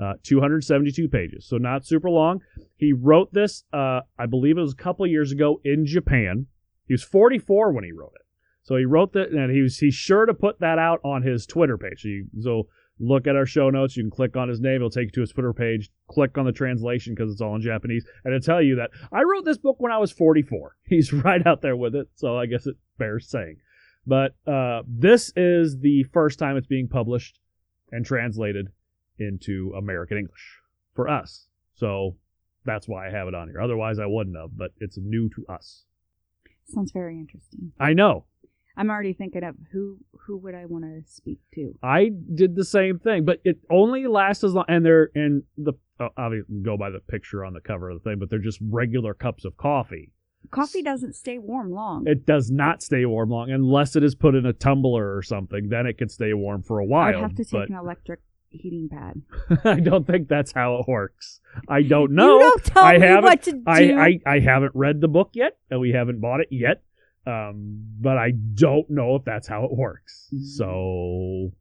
uh, 0.00 0.14
272 0.24 1.08
pages, 1.08 1.46
so 1.46 1.58
not 1.58 1.86
super 1.86 2.10
long. 2.10 2.40
He 2.76 2.92
wrote 2.92 3.32
this, 3.32 3.62
uh, 3.72 4.00
I 4.18 4.26
believe 4.26 4.58
it 4.58 4.62
was 4.62 4.72
a 4.72 4.82
couple 4.82 5.04
of 5.04 5.12
years 5.12 5.30
ago 5.30 5.60
in 5.64 5.86
Japan. 5.86 6.46
He 6.88 6.94
was 6.94 7.04
44 7.04 7.72
when 7.72 7.84
he 7.84 7.92
wrote 7.92 8.14
it. 8.16 8.26
So 8.62 8.76
he 8.76 8.84
wrote 8.84 9.12
that, 9.14 9.30
and 9.30 9.50
he 9.54 9.62
was 9.62 9.78
he's 9.78 9.94
sure 9.94 10.26
to 10.26 10.34
put 10.34 10.60
that 10.60 10.78
out 10.78 11.00
on 11.04 11.22
his 11.22 11.46
Twitter 11.46 11.78
page. 11.78 12.02
So, 12.02 12.08
you, 12.08 12.26
so 12.40 12.68
look 12.98 13.26
at 13.26 13.36
our 13.36 13.46
show 13.46 13.70
notes. 13.70 13.96
You 13.96 14.02
can 14.04 14.10
click 14.10 14.36
on 14.36 14.48
his 14.48 14.60
name. 14.60 14.76
It'll 14.76 14.90
take 14.90 15.06
you 15.06 15.12
to 15.12 15.20
his 15.22 15.30
Twitter 15.30 15.52
page. 15.52 15.90
Click 16.08 16.36
on 16.36 16.44
the 16.44 16.52
translation 16.52 17.14
because 17.14 17.32
it's 17.32 17.40
all 17.40 17.56
in 17.56 17.62
Japanese, 17.62 18.04
and 18.24 18.34
it'll 18.34 18.44
tell 18.44 18.62
you 18.62 18.76
that 18.76 18.90
I 19.12 19.22
wrote 19.22 19.44
this 19.44 19.58
book 19.58 19.76
when 19.78 19.92
I 19.92 19.98
was 19.98 20.12
44. 20.12 20.76
He's 20.84 21.12
right 21.12 21.44
out 21.46 21.62
there 21.62 21.76
with 21.76 21.94
it. 21.94 22.08
So 22.14 22.36
I 22.36 22.46
guess 22.46 22.66
it 22.66 22.76
bears 22.98 23.28
saying. 23.28 23.56
But 24.06 24.34
uh, 24.46 24.82
this 24.86 25.32
is 25.36 25.78
the 25.80 26.04
first 26.12 26.38
time 26.38 26.56
it's 26.56 26.66
being 26.66 26.88
published 26.88 27.38
and 27.92 28.04
translated 28.04 28.68
into 29.18 29.72
American 29.76 30.18
English 30.18 30.58
for 30.94 31.08
us. 31.08 31.46
So 31.74 32.16
that's 32.64 32.88
why 32.88 33.08
I 33.08 33.10
have 33.10 33.28
it 33.28 33.34
on 33.34 33.48
here. 33.48 33.60
Otherwise, 33.60 33.98
I 33.98 34.06
wouldn't 34.06 34.36
have, 34.36 34.56
but 34.56 34.70
it's 34.78 34.98
new 34.98 35.28
to 35.30 35.52
us. 35.52 35.84
Sounds 36.66 36.92
very 36.92 37.18
interesting. 37.18 37.72
I 37.78 37.92
know. 37.92 38.26
I'm 38.80 38.90
already 38.90 39.12
thinking 39.12 39.44
of 39.44 39.54
who 39.72 39.98
who 40.26 40.38
would 40.38 40.54
I 40.54 40.64
want 40.66 40.84
to 40.84 41.02
speak 41.10 41.38
to. 41.54 41.74
I 41.82 42.10
did 42.34 42.56
the 42.56 42.64
same 42.64 42.98
thing, 42.98 43.24
but 43.24 43.40
it 43.44 43.58
only 43.70 44.06
lasts 44.06 44.42
as 44.44 44.54
long. 44.54 44.64
And 44.68 44.84
they're 44.84 45.10
and 45.14 45.42
the 45.58 45.72
uh, 45.98 46.04
oh, 46.04 46.08
obviously 46.16 46.54
go 46.62 46.76
by 46.76 46.90
the 46.90 47.00
picture 47.00 47.44
on 47.44 47.52
the 47.52 47.60
cover 47.60 47.90
of 47.90 48.02
the 48.02 48.08
thing, 48.08 48.18
but 48.18 48.30
they're 48.30 48.38
just 48.38 48.58
regular 48.62 49.12
cups 49.12 49.44
of 49.44 49.56
coffee. 49.56 50.12
Coffee 50.50 50.82
doesn't 50.82 51.14
stay 51.14 51.36
warm 51.38 51.70
long. 51.70 52.04
It 52.06 52.24
does 52.24 52.50
not 52.50 52.82
stay 52.82 53.04
warm 53.04 53.28
long 53.28 53.50
unless 53.50 53.94
it 53.96 54.02
is 54.02 54.14
put 54.14 54.34
in 54.34 54.46
a 54.46 54.54
tumbler 54.54 55.14
or 55.14 55.22
something. 55.22 55.68
Then 55.68 55.86
it 55.86 55.98
can 55.98 56.08
stay 56.08 56.32
warm 56.32 56.62
for 56.62 56.78
a 56.78 56.84
while. 56.86 57.14
I'd 57.16 57.20
have 57.20 57.34
to 57.34 57.44
take 57.44 57.52
but 57.52 57.68
an 57.68 57.74
electric 57.76 58.20
heating 58.48 58.88
pad. 58.90 59.20
I 59.64 59.80
don't 59.80 60.06
think 60.06 60.28
that's 60.28 60.52
how 60.52 60.76
it 60.76 60.88
works. 60.88 61.40
I 61.68 61.82
don't 61.82 62.12
know. 62.14 62.38
You 62.38 62.40
don't 62.40 62.64
tell 62.64 62.82
I 62.84 62.96
me 62.96 63.06
haven't- 63.06 63.24
what 63.24 63.42
to 63.42 63.52
do. 63.52 63.62
I, 63.66 64.18
I 64.26 64.34
I 64.36 64.38
haven't 64.40 64.72
read 64.74 65.00
the 65.02 65.08
book 65.08 65.30
yet, 65.34 65.58
and 65.70 65.80
we 65.80 65.90
haven't 65.90 66.20
bought 66.20 66.40
it 66.40 66.48
yet. 66.50 66.82
Um, 67.26 67.84
but 68.00 68.16
I 68.16 68.30
don't 68.54 68.88
know 68.90 69.14
if 69.16 69.24
that's 69.24 69.46
how 69.46 69.64
it 69.64 69.72
works. 69.76 70.28
Mhm. 70.32 70.42
So 70.42 71.52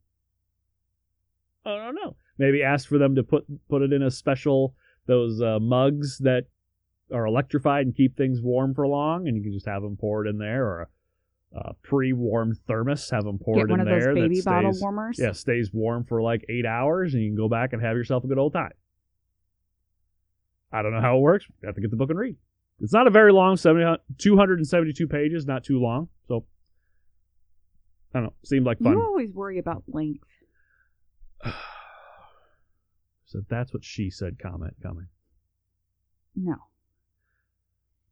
I 1.66 1.76
don't 1.76 1.96
know. 1.96 2.16
Maybe 2.38 2.64
ask 2.64 2.88
for 2.88 2.98
them 2.98 3.16
to 3.16 3.24
put 3.24 3.46
put 3.68 3.82
it 3.82 3.92
in 3.92 4.02
a 4.02 4.10
special 4.12 4.74
those 5.06 5.42
uh, 5.42 5.60
mugs 5.60 6.20
that 6.20 6.46
are 7.12 7.26
electrified 7.26 7.86
and 7.86 7.96
keep 7.96 8.16
things 8.16 8.42
warm 8.42 8.74
for 8.74 8.88
long, 8.88 9.28
and 9.28 9.36
you 9.36 9.44
can 9.44 9.52
just 9.52 9.66
have 9.66 9.82
them 9.82 9.98
poured 9.98 10.28
in 10.28 10.38
there, 10.38 10.64
or 10.66 10.82
a, 11.54 11.60
a 11.60 11.74
pre-warmed 11.82 12.58
thermos, 12.68 13.10
have 13.10 13.24
them 13.24 13.40
poured 13.40 13.58
Get 13.68 13.70
one 13.70 13.82
in 13.82 13.88
of 13.88 13.92
those 13.94 14.04
there. 14.04 14.14
that 14.14 14.22
baby 14.22 14.42
bottle 14.46 14.72
warmers. 14.80 15.18
yeah, 15.20 15.32
stays 15.32 15.74
warm 15.74 16.06
for 16.06 16.22
like 16.22 16.46
eight 16.48 16.66
hours, 16.68 17.14
and 17.16 17.24
you 17.24 17.30
can 17.30 17.36
go 17.36 17.50
back 17.50 17.74
and 17.74 17.82
have 17.82 17.98
yourself 17.98 18.24
a 18.24 18.28
good 18.28 18.38
old 18.38 18.54
time. 18.54 18.72
I 20.72 20.84
don't 20.84 20.94
know 20.94 21.02
how 21.02 21.18
it 21.18 21.22
works. 21.22 21.46
You 21.62 21.66
have 21.66 21.76
to 21.76 21.82
get 21.82 21.90
the 21.90 21.98
book 21.98 22.12
and 22.12 22.20
read. 22.20 22.36
It's 22.82 22.94
not 22.94 23.08
a 23.08 23.10
very 23.10 23.34
long, 23.34 23.58
70, 23.58 23.84
uh, 23.84 23.98
272 24.18 25.08
pages, 25.08 25.46
not 25.46 25.64
too 25.64 25.80
long. 25.80 26.08
So, 26.28 26.46
I 28.14 28.20
don't 28.20 28.24
know. 28.28 28.34
Seemed 28.44 28.66
like 28.66 28.80
fun. 28.80 28.94
You 28.94 29.02
always 29.02 29.34
worry 29.34 29.60
about 29.60 29.84
length. 29.88 30.24
so 33.26 33.42
that's 33.50 33.74
what 33.74 33.84
she 33.84 34.10
said 34.10 34.38
comment 34.42 34.76
coming. 34.82 35.08
No. 36.36 36.56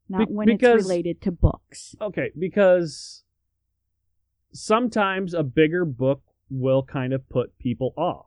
Not 0.10 0.28
Be- 0.28 0.34
when 0.34 0.48
because- 0.48 0.82
it's 0.82 0.90
related 0.90 1.22
to 1.22 1.32
books. 1.32 1.96
Okay, 2.02 2.32
because 2.38 3.24
sometimes 4.52 5.34
a 5.34 5.44
bigger 5.44 5.86
book 5.86 6.24
will 6.50 6.84
kind 6.84 7.14
of 7.14 7.28
put 7.30 7.58
people 7.60 7.94
off. 7.98 8.26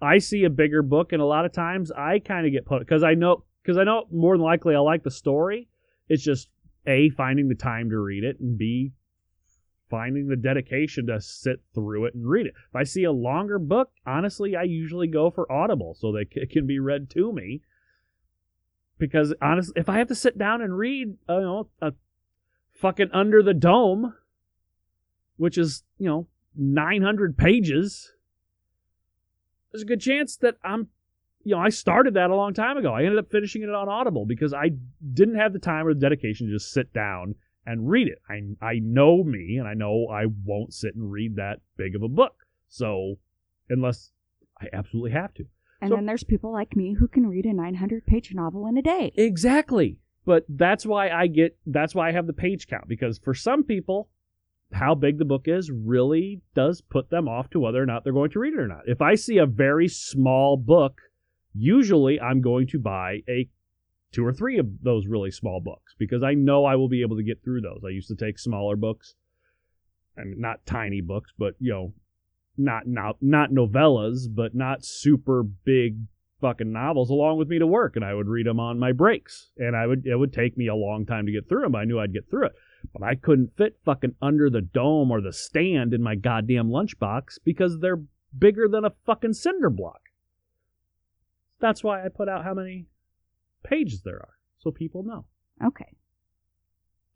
I 0.00 0.18
see 0.18 0.44
a 0.44 0.50
bigger 0.50 0.82
book, 0.82 1.12
and 1.12 1.22
a 1.22 1.26
lot 1.26 1.44
of 1.46 1.52
times 1.52 1.90
I 1.90 2.18
kind 2.18 2.46
of 2.46 2.52
get 2.52 2.66
put 2.66 2.80
because 2.80 3.02
I 3.02 3.14
know 3.14 3.44
because 3.66 3.78
I 3.78 3.84
know 3.84 4.04
more 4.12 4.36
than 4.36 4.44
likely 4.44 4.76
I 4.76 4.78
like 4.78 5.02
the 5.02 5.10
story. 5.10 5.68
It's 6.08 6.22
just 6.22 6.48
a 6.86 7.10
finding 7.10 7.48
the 7.48 7.56
time 7.56 7.90
to 7.90 7.98
read 7.98 8.22
it, 8.22 8.38
and 8.38 8.56
b 8.56 8.92
finding 9.90 10.28
the 10.28 10.36
dedication 10.36 11.06
to 11.06 11.20
sit 11.20 11.62
through 11.74 12.04
it 12.06 12.14
and 12.14 12.26
read 12.26 12.46
it. 12.46 12.54
If 12.68 12.76
I 12.76 12.84
see 12.84 13.04
a 13.04 13.12
longer 13.12 13.58
book, 13.58 13.90
honestly, 14.04 14.56
I 14.56 14.64
usually 14.64 15.06
go 15.06 15.30
for 15.30 15.50
Audible 15.50 15.94
so 15.94 16.12
that 16.12 16.26
it 16.32 16.50
can 16.50 16.66
be 16.66 16.80
read 16.80 17.08
to 17.10 17.32
me. 17.32 17.62
Because 18.98 19.32
honestly, 19.40 19.74
if 19.76 19.88
I 19.88 19.98
have 19.98 20.08
to 20.08 20.14
sit 20.14 20.38
down 20.38 20.60
and 20.60 20.76
read, 20.76 21.16
you 21.28 21.40
know, 21.40 21.68
a 21.80 21.92
fucking 22.72 23.10
Under 23.12 23.42
the 23.42 23.54
Dome, 23.54 24.14
which 25.36 25.58
is 25.58 25.82
you 25.98 26.08
know 26.08 26.28
900 26.56 27.36
pages, 27.36 28.12
there's 29.70 29.82
a 29.82 29.86
good 29.86 30.00
chance 30.00 30.36
that 30.36 30.56
I'm, 30.64 30.88
you 31.46 31.54
know, 31.54 31.60
I 31.60 31.68
started 31.68 32.14
that 32.14 32.30
a 32.30 32.34
long 32.34 32.54
time 32.54 32.76
ago. 32.76 32.92
I 32.92 33.04
ended 33.04 33.20
up 33.20 33.30
finishing 33.30 33.62
it 33.62 33.70
on 33.70 33.88
Audible 33.88 34.26
because 34.26 34.52
I 34.52 34.70
didn't 35.14 35.36
have 35.36 35.52
the 35.52 35.60
time 35.60 35.86
or 35.86 35.94
the 35.94 36.00
dedication 36.00 36.48
to 36.48 36.52
just 36.52 36.72
sit 36.72 36.92
down 36.92 37.36
and 37.64 37.88
read 37.88 38.08
it. 38.08 38.18
I 38.28 38.40
I 38.60 38.80
know 38.82 39.22
me, 39.22 39.56
and 39.56 39.68
I 39.68 39.74
know 39.74 40.08
I 40.08 40.24
won't 40.44 40.74
sit 40.74 40.96
and 40.96 41.12
read 41.12 41.36
that 41.36 41.60
big 41.76 41.94
of 41.94 42.02
a 42.02 42.08
book. 42.08 42.34
So 42.66 43.14
unless 43.70 44.10
I 44.60 44.66
absolutely 44.72 45.12
have 45.12 45.34
to. 45.34 45.44
And 45.80 45.90
So- 45.90 45.94
then 45.94 46.06
there's 46.06 46.24
people 46.24 46.50
like 46.52 46.74
me 46.74 46.94
who 46.94 47.06
can 47.06 47.28
read 47.28 47.46
a 47.46 47.52
900 47.52 48.06
page 48.06 48.34
novel 48.34 48.66
in 48.66 48.76
a 48.76 48.82
day. 48.82 49.12
Exactly. 49.14 49.98
But 50.24 50.46
that's 50.48 50.84
why 50.84 51.10
I 51.10 51.28
get 51.28 51.56
that's 51.64 51.94
why 51.94 52.08
I 52.08 52.12
have 52.12 52.26
the 52.26 52.32
page 52.32 52.66
count 52.66 52.88
because 52.88 53.20
for 53.20 53.34
some 53.34 53.62
people 53.62 54.08
how 54.72 54.96
big 54.96 55.18
the 55.18 55.24
book 55.24 55.46
is 55.46 55.70
really 55.70 56.40
does 56.56 56.80
put 56.80 57.08
them 57.08 57.28
off 57.28 57.48
to 57.50 57.60
whether 57.60 57.80
or 57.80 57.86
not 57.86 58.02
they're 58.02 58.12
going 58.12 58.30
to 58.32 58.40
read 58.40 58.52
it 58.52 58.58
or 58.58 58.66
not. 58.66 58.82
If 58.86 59.00
I 59.00 59.14
see 59.14 59.38
a 59.38 59.46
very 59.46 59.86
small 59.86 60.56
book, 60.56 61.00
usually 61.56 62.20
I'm 62.20 62.40
going 62.40 62.66
to 62.68 62.78
buy 62.78 63.22
a 63.28 63.48
two 64.12 64.24
or 64.24 64.32
three 64.32 64.58
of 64.58 64.82
those 64.82 65.06
really 65.06 65.30
small 65.30 65.60
books 65.60 65.94
because 65.98 66.22
I 66.22 66.34
know 66.34 66.64
I 66.64 66.76
will 66.76 66.88
be 66.88 67.02
able 67.02 67.16
to 67.16 67.22
get 67.22 67.42
through 67.42 67.60
those. 67.60 67.82
I 67.84 67.90
used 67.90 68.08
to 68.08 68.16
take 68.16 68.38
smaller 68.38 68.76
books. 68.76 69.14
Mean 70.16 70.36
not 70.38 70.64
tiny 70.64 71.00
books, 71.00 71.32
but 71.36 71.54
you 71.58 71.72
know, 71.72 71.92
not 72.56 72.86
not 72.86 73.16
not 73.20 73.50
novellas, 73.50 74.28
but 74.32 74.54
not 74.54 74.84
super 74.84 75.42
big 75.42 75.98
fucking 76.40 76.72
novels 76.72 77.10
along 77.10 77.38
with 77.38 77.48
me 77.48 77.58
to 77.58 77.66
work 77.66 77.96
and 77.96 78.04
I 78.04 78.14
would 78.14 78.28
read 78.28 78.46
them 78.46 78.60
on 78.60 78.78
my 78.78 78.92
breaks 78.92 79.50
and 79.56 79.74
I 79.74 79.86
would 79.86 80.06
it 80.06 80.16
would 80.16 80.32
take 80.32 80.56
me 80.56 80.68
a 80.68 80.74
long 80.74 81.06
time 81.06 81.26
to 81.26 81.32
get 81.32 81.48
through 81.48 81.62
them 81.62 81.74
I 81.74 81.84
knew 81.84 81.98
I'd 81.98 82.12
get 82.12 82.28
through 82.28 82.46
it 82.46 82.52
but 82.92 83.02
I 83.02 83.14
couldn't 83.14 83.56
fit 83.56 83.78
fucking 83.84 84.16
under 84.20 84.50
the 84.50 84.60
dome 84.60 85.10
or 85.10 85.22
the 85.22 85.32
stand 85.32 85.94
in 85.94 86.02
my 86.02 86.14
goddamn 86.14 86.68
lunchbox 86.68 87.38
because 87.42 87.80
they're 87.80 88.02
bigger 88.38 88.68
than 88.68 88.84
a 88.84 88.92
fucking 89.06 89.32
cinder 89.32 89.70
block 89.70 90.00
that's 91.60 91.82
why 91.84 92.04
I 92.04 92.08
put 92.08 92.28
out 92.28 92.44
how 92.44 92.54
many 92.54 92.86
pages 93.64 94.02
there 94.02 94.16
are 94.16 94.34
so 94.58 94.70
people 94.70 95.02
know 95.02 95.26
Okay. 95.64 95.86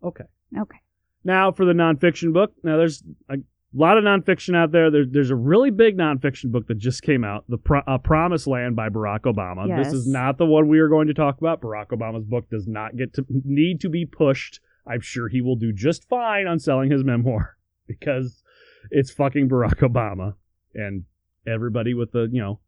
okay 0.03 0.25
Okay. 0.59 0.79
now 1.25 1.53
for 1.53 1.65
the 1.65 1.73
nonfiction 1.73 2.33
book 2.33 2.53
now 2.65 2.77
there's 2.77 3.03
a 3.29 3.37
lot 3.73 3.97
of 3.99 4.03
nonfiction 4.05 4.57
out 4.57 4.73
there. 4.73 4.91
there 4.91 5.05
there's 5.09 5.31
a 5.31 5.37
really 5.37 5.71
big 5.71 5.97
nonfiction 5.97 6.51
book 6.51 6.67
that 6.67 6.79
just 6.79 7.03
came 7.03 7.23
out 7.25 7.45
the 7.49 7.59
Pro- 7.59 7.83
uh, 7.87 7.99
promised 7.99 8.47
land 8.49 8.75
by 8.75 8.89
barack 8.89 9.21
obama 9.21 9.69
Yes. 9.69 9.87
this 9.87 9.95
is 9.95 10.07
not 10.09 10.39
the 10.39 10.47
one 10.47 10.67
we 10.69 10.81
are 10.81 10.89
going 10.89 11.07
to 11.09 11.15
talk 11.15 11.39
about 11.39 11.61
barack 11.61 11.89
obama's 11.89 12.25
book 12.25 12.49
does 12.51 12.67
not 12.67 12.97
get 12.97 13.15
to 13.15 13.25
need 13.45 13.81
to 13.83 13.89
be 13.89 14.07
pushed 14.07 14.59
i'm 14.87 15.01
sure 15.01 15.29
he 15.29 15.41
will 15.41 15.57
do 15.57 15.73
just 15.73 16.09
fine 16.09 16.47
on 16.49 16.59
selling 16.59 16.91
his 16.91 17.05
memoir 17.05 17.57
because 17.87 18.43
it's 18.91 19.11
fucking 19.13 19.49
barack 19.49 19.79
obama 19.89 20.35
and 20.75 21.05
everybody 21.47 21.95
with 21.95 22.11
the 22.13 22.29
you 22.33 22.41
know 22.41 22.59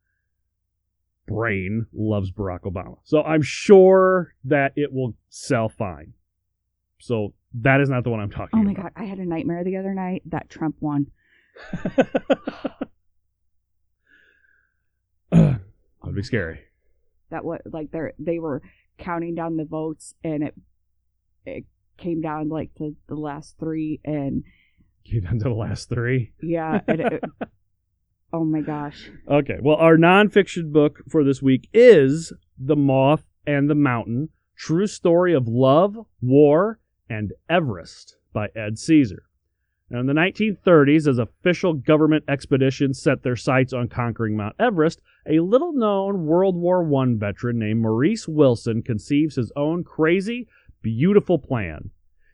brain 1.26 1.86
loves 1.92 2.30
barack 2.32 2.60
obama 2.62 2.96
so 3.04 3.22
i'm 3.22 3.42
sure 3.42 4.34
that 4.44 4.72
it 4.76 4.92
will 4.92 5.14
sell 5.30 5.68
fine 5.68 6.12
so 6.98 7.32
that 7.54 7.80
is 7.80 7.88
not 7.88 8.04
the 8.04 8.10
one 8.10 8.20
i'm 8.20 8.30
talking 8.30 8.58
Oh 8.58 8.62
my 8.62 8.72
about 8.72 8.94
god, 8.94 9.02
I 9.02 9.04
had 9.04 9.18
a 9.18 9.24
nightmare 9.24 9.64
the 9.64 9.76
other 9.76 9.94
night 9.94 10.22
that 10.26 10.48
Trump 10.50 10.76
won. 10.80 11.06
That'd 15.30 16.14
be 16.14 16.22
scary. 16.22 16.60
That 17.30 17.44
what 17.44 17.62
like 17.72 17.90
they 17.90 18.00
they 18.18 18.38
were 18.38 18.62
counting 18.98 19.34
down 19.34 19.56
the 19.56 19.64
votes 19.64 20.14
and 20.22 20.42
it 20.42 20.54
it 21.46 21.64
came 21.96 22.20
down 22.20 22.48
like 22.48 22.74
to 22.78 22.94
the 23.08 23.14
last 23.14 23.56
three 23.58 24.00
and 24.04 24.44
came 25.04 25.22
down 25.22 25.38
to 25.38 25.44
the 25.44 25.50
last 25.54 25.88
three. 25.88 26.32
yeah, 26.42 26.80
it, 26.88 27.00
it- 27.00 27.24
oh 28.32 28.44
my 28.44 28.60
gosh. 28.60 29.10
Okay. 29.28 29.58
Well, 29.60 29.76
our 29.76 29.96
nonfiction 29.96 30.72
book 30.72 31.00
for 31.08 31.24
this 31.24 31.42
week 31.42 31.68
is 31.72 32.32
The 32.58 32.76
Moth 32.76 33.24
and 33.46 33.68
the 33.68 33.74
Mountain 33.74 34.30
True 34.56 34.86
Story 34.86 35.34
of 35.34 35.48
Love, 35.48 35.96
War, 36.20 36.78
and 37.08 37.32
Everest 37.48 38.16
by 38.32 38.48
Ed 38.54 38.78
Caesar. 38.78 39.24
Now, 39.90 40.00
in 40.00 40.06
the 40.06 40.14
1930s, 40.14 41.06
as 41.06 41.18
official 41.18 41.74
government 41.74 42.24
expeditions 42.26 43.02
set 43.02 43.22
their 43.22 43.36
sights 43.36 43.74
on 43.74 43.88
conquering 43.88 44.36
Mount 44.36 44.56
Everest, 44.58 45.02
a 45.26 45.40
little 45.40 45.74
known 45.74 46.24
World 46.24 46.56
War 46.56 46.82
I 47.02 47.14
veteran 47.16 47.58
named 47.58 47.82
Maurice 47.82 48.26
Wilson 48.26 48.82
conceives 48.82 49.36
his 49.36 49.52
own 49.54 49.84
crazy, 49.84 50.48
beautiful 50.80 51.38
plan. 51.38 51.90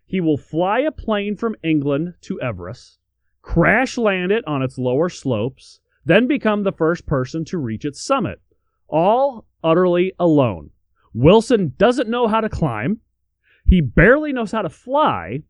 He 0.06 0.20
will 0.20 0.38
fly 0.38 0.80
a 0.80 0.92
plane 0.92 1.34
from 1.36 1.56
England 1.64 2.14
to 2.22 2.40
Everest, 2.40 2.98
crash 3.42 3.98
land 3.98 4.30
it 4.30 4.46
on 4.46 4.62
its 4.62 4.78
lower 4.78 5.08
slopes, 5.08 5.80
then 6.08 6.26
become 6.26 6.62
the 6.62 6.72
first 6.72 7.06
person 7.06 7.44
to 7.44 7.58
reach 7.58 7.84
its 7.84 8.02
summit, 8.02 8.40
all 8.88 9.46
utterly 9.62 10.12
alone. 10.18 10.70
Wilson 11.12 11.74
doesn't 11.76 12.08
know 12.08 12.26
how 12.28 12.40
to 12.40 12.48
climb, 12.48 13.00
he 13.64 13.82
barely 13.82 14.32
knows 14.32 14.52
how 14.52 14.62
to 14.62 14.70
fly, 14.70 15.42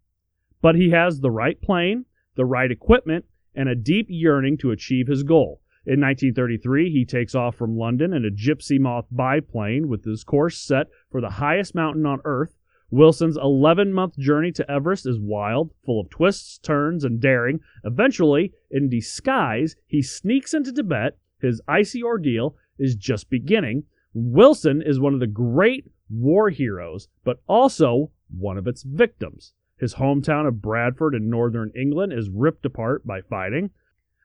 but 0.61 0.75
he 0.75 0.91
has 0.91 1.21
the 1.21 1.31
right 1.31 1.61
plane, 1.63 2.05
the 2.35 2.45
right 2.45 2.71
equipment, 2.71 3.25
and 3.55 3.69
a 3.69 3.77
deep 3.77 4.07
yearning 4.09 4.59
to 4.59 4.73
achieve 4.73 5.07
his 5.07 5.23
goal. 5.23 5.61
In 5.87 6.01
1933, 6.01 6.91
he 6.91 7.05
takes 7.05 7.37
off 7.37 7.55
from 7.55 7.79
London 7.79 8.13
in 8.13 8.25
a 8.25 8.31
Gypsy 8.31 8.81
Moth 8.81 9.07
biplane 9.13 9.87
with 9.89 10.05
his 10.05 10.25
course 10.25 10.59
set 10.59 10.89
for 11.11 11.21
the 11.21 11.31
highest 11.31 11.75
mountain 11.75 12.05
on 12.05 12.21
Earth. 12.25 12.58
Wilson's 12.91 13.37
11 13.37 13.93
month 13.93 14.19
journey 14.19 14.51
to 14.53 14.71
Everest 14.71 15.07
is 15.07 15.19
wild, 15.19 15.73
full 15.85 16.01
of 16.01 16.09
twists, 16.09 16.59
turns, 16.59 17.05
and 17.05 17.21
daring. 17.21 17.61
Eventually, 17.85 18.53
in 18.71 18.89
disguise, 18.89 19.77
he 19.87 20.01
sneaks 20.01 20.55
into 20.55 20.73
Tibet. 20.73 21.19
His 21.41 21.61
icy 21.69 22.03
ordeal 22.03 22.57
is 22.79 22.95
just 22.95 23.29
beginning. 23.29 23.85
Wilson 24.15 24.83
is 24.83 24.99
one 24.99 25.15
of 25.15 25.21
the 25.21 25.27
great 25.27 25.85
war 26.09 26.49
heroes, 26.49 27.09
but 27.25 27.43
also 27.47 28.11
one 28.37 28.57
of 28.57 28.67
its 28.67 28.83
victims. 28.83 29.53
His 29.79 29.95
hometown 29.95 30.49
of 30.49 30.63
Bradford 30.63 31.15
in 31.15 31.31
northern 31.31 31.71
England 31.77 32.13
is 32.13 32.31
ripped 32.31 32.65
apart 32.65 33.07
by 33.07 33.21
fighting. 33.21 33.71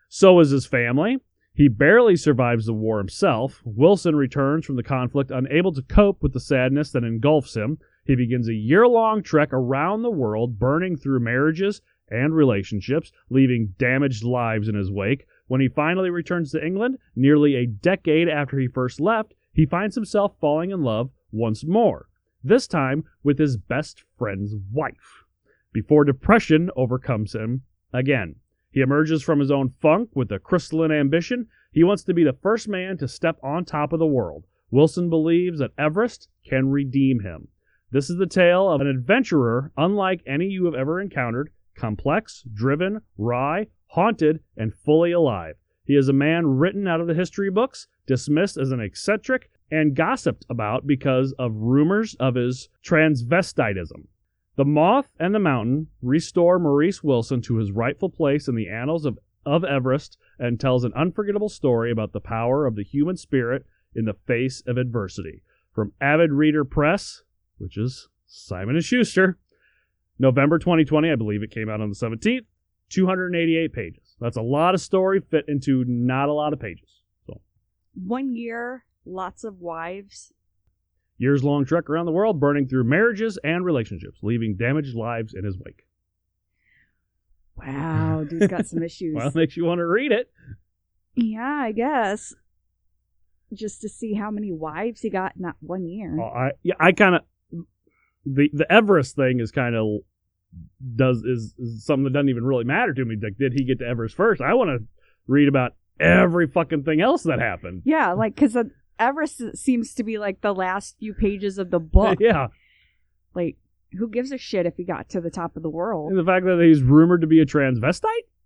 So 0.09 0.39
is 0.39 0.51
his 0.51 0.65
family. 0.65 1.17
He 1.53 1.67
barely 1.67 2.15
survives 2.15 2.65
the 2.65 2.73
war 2.73 2.97
himself. 2.97 3.61
Wilson 3.63 4.15
returns 4.15 4.65
from 4.65 4.75
the 4.75 4.83
conflict 4.83 5.29
unable 5.29 5.71
to 5.73 5.83
cope 5.83 6.23
with 6.23 6.33
the 6.33 6.39
sadness 6.39 6.91
that 6.91 7.03
engulfs 7.03 7.55
him. 7.55 7.77
He 8.05 8.15
begins 8.15 8.49
a 8.49 8.53
year 8.53 8.85
long 8.85 9.23
trek 9.23 9.53
around 9.53 10.01
the 10.01 10.11
world, 10.11 10.59
burning 10.59 10.97
through 10.97 11.21
marriages 11.21 11.81
and 12.09 12.35
relationships, 12.35 13.11
leaving 13.29 13.75
damaged 13.77 14.23
lives 14.23 14.67
in 14.67 14.75
his 14.75 14.91
wake. 14.91 15.25
When 15.47 15.61
he 15.61 15.69
finally 15.69 16.09
returns 16.09 16.51
to 16.51 16.65
England, 16.65 16.97
nearly 17.15 17.55
a 17.55 17.65
decade 17.65 18.27
after 18.27 18.59
he 18.59 18.67
first 18.67 18.99
left, 18.99 19.33
he 19.53 19.65
finds 19.65 19.95
himself 19.95 20.35
falling 20.39 20.71
in 20.71 20.81
love 20.81 21.11
once 21.31 21.65
more, 21.65 22.09
this 22.43 22.67
time 22.67 23.05
with 23.23 23.39
his 23.39 23.55
best 23.55 24.03
friend's 24.17 24.53
wife, 24.71 25.23
before 25.71 26.03
depression 26.03 26.69
overcomes 26.75 27.33
him 27.33 27.63
again. 27.93 28.35
He 28.69 28.81
emerges 28.81 29.23
from 29.23 29.39
his 29.39 29.51
own 29.51 29.69
funk 29.81 30.09
with 30.13 30.31
a 30.31 30.39
crystalline 30.39 30.91
ambition. 30.91 31.47
He 31.71 31.83
wants 31.83 32.03
to 32.03 32.13
be 32.13 32.23
the 32.23 32.33
first 32.33 32.67
man 32.67 32.97
to 32.97 33.07
step 33.07 33.37
on 33.41 33.63
top 33.63 33.93
of 33.93 33.99
the 33.99 34.05
world. 34.05 34.45
Wilson 34.71 35.09
believes 35.09 35.59
that 35.59 35.71
Everest 35.77 36.27
can 36.43 36.69
redeem 36.69 37.21
him. 37.21 37.47
This 37.93 38.09
is 38.09 38.17
the 38.17 38.25
tale 38.25 38.71
of 38.71 38.81
an 38.81 38.87
adventurer 38.87 39.71
unlike 39.77 40.23
any 40.25 40.47
you 40.47 40.65
have 40.65 40.73
ever 40.73 40.99
encountered, 40.99 41.51
complex, 41.75 42.43
driven, 42.51 43.01
wry, 43.19 43.67
haunted, 43.85 44.39
and 44.57 44.73
fully 44.73 45.11
alive. 45.11 45.57
He 45.85 45.95
is 45.95 46.09
a 46.09 46.13
man 46.13 46.47
written 46.47 46.87
out 46.87 47.01
of 47.01 47.05
the 47.05 47.13
history 47.13 47.51
books, 47.51 47.87
dismissed 48.07 48.57
as 48.57 48.71
an 48.71 48.79
eccentric, 48.79 49.51
and 49.69 49.95
gossiped 49.95 50.43
about 50.49 50.87
because 50.87 51.33
of 51.37 51.53
rumors 51.53 52.15
of 52.15 52.33
his 52.33 52.67
transvestitism. 52.83 54.07
The 54.55 54.65
Moth 54.65 55.11
and 55.19 55.35
the 55.35 55.39
Mountain 55.39 55.89
restore 56.01 56.57
Maurice 56.57 57.03
Wilson 57.03 57.41
to 57.43 57.57
his 57.57 57.71
rightful 57.71 58.09
place 58.09 58.47
in 58.47 58.55
the 58.55 58.69
annals 58.69 59.05
of, 59.05 59.19
of 59.45 59.63
Everest 59.63 60.17
and 60.39 60.59
tells 60.59 60.83
an 60.83 60.93
unforgettable 60.95 61.47
story 61.47 61.91
about 61.91 62.11
the 62.11 62.19
power 62.19 62.65
of 62.65 62.75
the 62.75 62.83
human 62.83 63.17
spirit 63.17 63.67
in 63.93 64.05
the 64.05 64.17
face 64.25 64.63
of 64.65 64.77
adversity. 64.77 65.43
From 65.71 65.93
Avid 66.01 66.31
Reader 66.31 66.65
Press, 66.65 67.21
which 67.63 67.77
is 67.77 68.09
Simon 68.27 68.75
and 68.75 68.83
Schuster, 68.83 69.37
November 70.19 70.59
2020, 70.59 71.09
I 71.11 71.15
believe 71.15 71.41
it 71.41 71.49
came 71.51 71.69
out 71.69 71.81
on 71.81 71.89
the 71.89 71.95
17th, 71.95 72.45
288 72.89 73.73
pages. 73.73 74.15
That's 74.19 74.37
a 74.37 74.41
lot 74.41 74.75
of 74.75 74.81
story 74.81 75.21
fit 75.31 75.45
into 75.47 75.83
not 75.87 76.29
a 76.29 76.33
lot 76.33 76.53
of 76.53 76.59
pages. 76.59 76.89
So, 77.25 77.41
One 77.95 78.33
year, 78.35 78.85
lots 79.05 79.43
of 79.43 79.59
wives. 79.59 80.31
years 81.17 81.43
long 81.43 81.65
trek 81.65 81.89
around 81.89 82.05
the 82.05 82.11
world, 82.11 82.39
burning 82.39 82.67
through 82.67 82.83
marriages 82.83 83.39
and 83.43 83.65
relationships, 83.65 84.19
leaving 84.21 84.55
damaged 84.55 84.95
lives 84.95 85.33
in 85.33 85.43
his 85.45 85.57
wake. 85.57 85.83
Wow, 87.55 88.23
dude's 88.27 88.47
got 88.47 88.65
some 88.67 88.83
issues. 88.83 89.15
Well, 89.15 89.27
it 89.27 89.35
makes 89.35 89.55
you 89.57 89.65
want 89.65 89.79
to 89.79 89.85
read 89.87 90.11
it. 90.11 90.31
yeah, 91.15 91.61
I 91.63 91.71
guess. 91.71 92.33
Just 93.53 93.81
to 93.81 93.89
see 93.89 94.15
how 94.15 94.31
many 94.31 94.51
wives 94.51 95.01
he 95.01 95.11
got 95.11 95.35
in 95.35 95.43
that 95.43 95.55
one 95.59 95.85
year. 95.87 96.15
Well, 96.17 96.31
I 96.35 96.51
yeah, 96.63 96.73
I 96.79 96.91
kind 96.91 97.13
of 97.13 97.21
the 98.25 98.49
the 98.53 98.71
Everest 98.71 99.15
thing 99.15 99.39
is 99.39 99.51
kind 99.51 99.75
of 99.75 99.99
does 100.95 101.23
is, 101.23 101.55
is 101.57 101.85
something 101.85 102.03
that 102.05 102.13
doesn't 102.13 102.29
even 102.29 102.43
really 102.43 102.63
matter 102.63 102.93
to 102.93 103.05
me. 103.05 103.15
Like, 103.21 103.37
did 103.37 103.53
he 103.53 103.63
get 103.65 103.79
to 103.79 103.85
Everest 103.87 104.15
first? 104.15 104.41
I 104.41 104.53
want 104.53 104.69
to 104.69 104.85
read 105.27 105.47
about 105.47 105.73
every 105.99 106.47
fucking 106.47 106.83
thing 106.83 107.01
else 107.01 107.23
that 107.23 107.39
happened. 107.39 107.81
Yeah, 107.85 108.13
like 108.13 108.35
because 108.35 108.57
Everest 108.99 109.57
seems 109.57 109.93
to 109.95 110.03
be 110.03 110.17
like 110.17 110.41
the 110.41 110.53
last 110.53 110.97
few 110.99 111.13
pages 111.13 111.57
of 111.57 111.71
the 111.71 111.79
book. 111.79 112.17
Yeah, 112.21 112.47
Like, 113.33 113.57
who 113.97 114.07
gives 114.09 114.31
a 114.31 114.37
shit 114.37 114.65
if 114.65 114.75
he 114.77 114.83
got 114.83 115.09
to 115.09 115.21
the 115.21 115.31
top 115.31 115.55
of 115.57 115.63
the 115.63 115.69
world? 115.69 116.09
and 116.11 116.19
the 116.19 116.23
fact 116.23 116.45
that 116.45 116.59
he's 116.61 116.81
rumored 116.81 117.21
to 117.21 117.27
be 117.27 117.39
a 117.41 117.45
transvestite. 117.45 118.05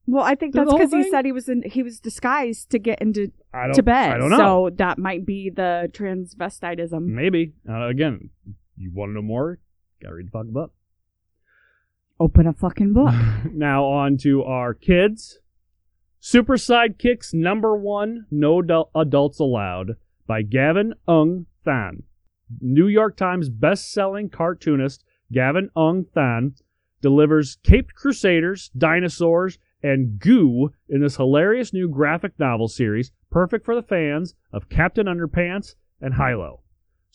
Well, 0.09 0.23
I 0.23 0.35
think 0.35 0.53
that's 0.53 0.71
because 0.71 0.93
he 0.93 1.09
said 1.09 1.25
he 1.25 1.33
was 1.33 1.49
in 1.49 1.63
he 1.63 1.83
was 1.83 1.99
disguised 1.99 2.69
to 2.69 2.79
get 2.79 3.01
into 3.01 3.29
I 3.53 3.63
don't. 3.65 3.73
Tibet. 3.73 4.13
I 4.13 4.17
don't 4.17 4.29
know. 4.29 4.37
So 4.37 4.69
that 4.77 4.97
might 4.97 5.25
be 5.25 5.49
the 5.49 5.91
transvestitism. 5.93 7.01
Maybe 7.01 7.53
uh, 7.69 7.87
again, 7.87 8.29
you 8.77 8.91
want 8.93 9.09
to 9.09 9.13
know 9.15 9.21
more? 9.21 9.59
Gotta 10.01 10.15
read 10.15 10.27
the 10.27 10.31
fucking 10.31 10.53
book. 10.53 10.73
Open 12.19 12.47
a 12.47 12.53
fucking 12.53 12.93
book. 12.93 13.13
now 13.53 13.85
on 13.85 14.17
to 14.17 14.43
our 14.43 14.73
kids. 14.73 15.39
Super 16.19 16.55
Sidekicks 16.55 17.33
number 17.33 17.75
one, 17.75 18.25
No 18.31 18.61
Adul- 18.61 18.89
Adults 18.95 19.39
Allowed 19.39 19.97
by 20.25 20.41
Gavin 20.41 20.93
Aung 21.07 21.45
Than. 21.63 22.03
New 22.59 22.87
York 22.87 23.15
Times 23.17 23.49
best-selling 23.49 24.29
cartoonist 24.29 25.03
Gavin 25.31 25.69
Aung 25.75 26.05
Than 26.13 26.55
delivers 27.01 27.57
Caped 27.63 27.93
Crusaders, 27.93 28.69
dinosaurs, 28.77 29.59
and 29.83 30.19
goo 30.19 30.71
in 30.89 31.01
this 31.01 31.17
hilarious 31.17 31.71
new 31.71 31.87
graphic 31.87 32.39
novel 32.39 32.67
series, 32.67 33.11
perfect 33.29 33.63
for 33.63 33.75
the 33.75 33.83
fans 33.83 34.33
of 34.51 34.69
Captain 34.69 35.05
Underpants 35.05 35.75
and 36.01 36.15
Hilo. 36.15 36.63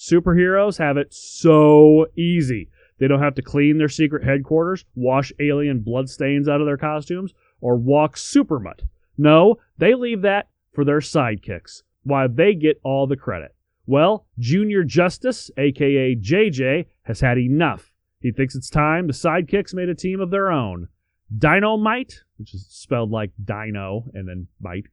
Superheroes 0.03 0.79
have 0.79 0.97
it 0.97 1.15
so 1.15 2.07
easy. 2.17 2.69
They 2.99 3.07
don't 3.07 3.23
have 3.23 3.37
to 3.37 3.43
clean 3.43 3.79
their 3.79 3.89
secret 3.89 4.25
headquarters, 4.25 4.85
wash 4.97 5.33
alien 5.39 5.81
bloodstains 5.81 6.49
out 6.49 6.61
of 6.61 6.67
their 6.67 6.77
costumes, 6.77 7.33
or 7.61 7.77
walk 7.77 8.17
supermut. 8.17 8.81
No, 9.17 9.57
they 9.79 9.95
leave 9.95 10.23
that 10.23 10.49
for 10.73 10.85
their 10.85 10.99
sidekicks, 10.99 11.83
while 12.03 12.29
they 12.29 12.55
get 12.55 12.81
all 12.83 13.07
the 13.07 13.17
credit. 13.17 13.55
Well, 13.87 14.27
Junior 14.41 14.83
Justice, 14.83 15.53
aka 15.57 16.17
JJ, 16.17 16.87
has 17.03 17.21
had 17.21 17.39
enough. 17.39 17.93
He 18.21 18.33
thinks 18.33 18.57
it's 18.57 18.71
time 18.71 19.07
the 19.07 19.13
sidekicks 19.13 19.73
made 19.73 19.89
a 19.89 19.95
team 19.95 20.21
of 20.21 20.31
their 20.31 20.51
own. 20.51 20.89
Dynomite, 21.37 22.15
which 22.39 22.55
is 22.55 22.67
spelled 22.69 23.11
like 23.11 23.31
dino 23.43 24.07
and 24.15 24.29
then 24.29 24.49
mite, 24.61 24.87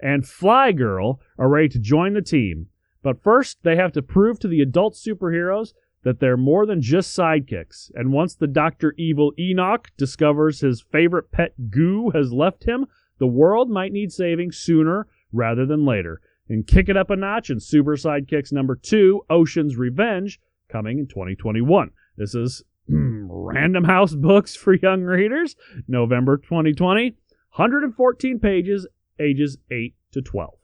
and 0.00 0.26
Fly 0.26 0.72
Girl 0.72 1.20
are 1.38 1.48
ready 1.48 1.68
to 1.70 1.78
join 1.78 2.12
the 2.12 2.22
team. 2.22 2.66
But 3.02 3.22
first, 3.22 3.58
they 3.62 3.76
have 3.76 3.92
to 3.92 4.02
prove 4.02 4.38
to 4.40 4.48
the 4.48 4.60
adult 4.60 4.94
superheroes 4.94 5.72
that 6.02 6.20
they're 6.20 6.36
more 6.36 6.66
than 6.66 6.80
just 6.80 7.16
sidekicks. 7.16 7.90
And 7.94 8.12
once 8.12 8.34
the 8.34 8.46
Dr. 8.46 8.94
Evil 8.96 9.32
Enoch 9.38 9.88
discovers 9.96 10.60
his 10.60 10.80
favorite 10.80 11.30
pet 11.30 11.70
goo 11.70 12.10
has 12.10 12.32
left 12.32 12.64
him, 12.64 12.86
the 13.18 13.26
world 13.26 13.70
might 13.70 13.92
need 13.92 14.12
saving 14.12 14.52
sooner 14.52 15.06
rather 15.32 15.66
than 15.66 15.84
later. 15.84 16.20
And 16.48 16.66
kick 16.66 16.88
it 16.88 16.96
up 16.96 17.10
a 17.10 17.16
notch 17.16 17.50
in 17.50 17.60
Super 17.60 17.96
Sidekicks 17.96 18.52
number 18.52 18.74
two, 18.74 19.22
Ocean's 19.30 19.76
Revenge, 19.76 20.40
coming 20.68 20.98
in 20.98 21.06
2021. 21.06 21.90
This 22.16 22.34
is 22.34 22.64
hmm, 22.88 23.26
Random 23.30 23.84
House 23.84 24.14
Books 24.14 24.56
for 24.56 24.74
Young 24.74 25.02
Readers, 25.02 25.54
November 25.86 26.38
2020. 26.38 27.16
114 27.56 28.38
pages, 28.38 28.86
ages 29.18 29.58
8 29.70 29.94
to 30.12 30.22
12. 30.22 30.54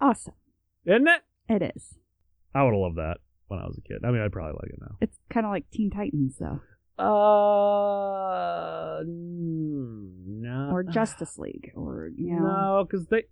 Awesome. 0.00 0.34
Isn't 0.84 1.08
it? 1.08 1.22
It 1.48 1.72
is. 1.76 1.94
I 2.54 2.62
would 2.62 2.72
have 2.72 2.80
loved 2.80 2.96
that 2.98 3.18
when 3.48 3.58
I 3.60 3.66
was 3.66 3.78
a 3.78 3.82
kid. 3.82 3.98
I 4.04 4.10
mean, 4.10 4.22
I'd 4.22 4.32
probably 4.32 4.58
like 4.62 4.72
it 4.72 4.78
now. 4.80 4.96
It's 5.00 5.18
kind 5.30 5.46
of 5.46 5.52
like 5.52 5.68
Teen 5.70 5.90
Titans, 5.90 6.36
though, 6.38 6.60
Uh, 7.02 9.02
no. 9.06 10.70
or 10.72 10.82
Justice 10.82 11.38
League, 11.38 11.72
or 11.74 12.10
you 12.16 12.36
know, 12.36 12.42
No, 12.42 12.84
because 12.88 13.06
they. 13.08 13.24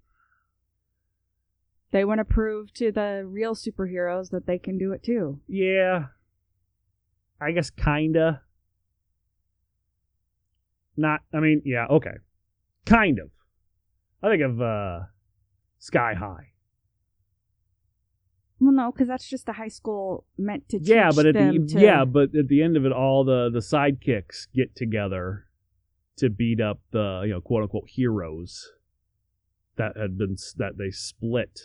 they 1.92 2.04
want 2.04 2.18
to 2.18 2.24
prove 2.24 2.72
to 2.74 2.92
the 2.92 3.24
real 3.26 3.54
superheroes 3.54 4.30
that 4.30 4.46
they 4.46 4.58
can 4.58 4.78
do 4.78 4.92
it 4.92 5.02
too. 5.02 5.40
Yeah. 5.48 6.06
I 7.40 7.52
guess 7.52 7.70
kinda. 7.70 8.42
Not. 10.96 11.20
I 11.32 11.40
mean, 11.40 11.62
yeah. 11.64 11.86
Okay. 11.88 12.16
Kind 12.84 13.18
of. 13.18 13.30
I 14.22 14.28
think 14.28 14.42
of 14.42 14.60
uh, 14.60 15.00
Sky 15.78 16.12
High. 16.14 16.48
Well, 18.60 18.72
no, 18.72 18.92
because 18.92 19.08
that's 19.08 19.28
just 19.28 19.48
a 19.48 19.52
high 19.54 19.68
school 19.68 20.26
meant 20.36 20.68
to 20.68 20.78
teach 20.78 20.88
Yeah, 20.88 21.10
but 21.14 21.24
at 21.26 21.34
the 21.34 21.66
to. 21.74 21.80
yeah, 21.80 22.04
but 22.04 22.34
at 22.36 22.48
the 22.48 22.62
end 22.62 22.76
of 22.76 22.84
it, 22.84 22.92
all 22.92 23.24
the 23.24 23.48
the 23.50 23.60
sidekicks 23.60 24.48
get 24.54 24.76
together 24.76 25.46
to 26.16 26.28
beat 26.28 26.60
up 26.60 26.80
the 26.90 27.22
you 27.24 27.30
know 27.32 27.40
quote 27.40 27.62
unquote 27.62 27.88
heroes 27.88 28.70
that 29.76 29.96
had 29.96 30.18
been 30.18 30.36
that 30.58 30.76
they 30.76 30.90
split 30.90 31.60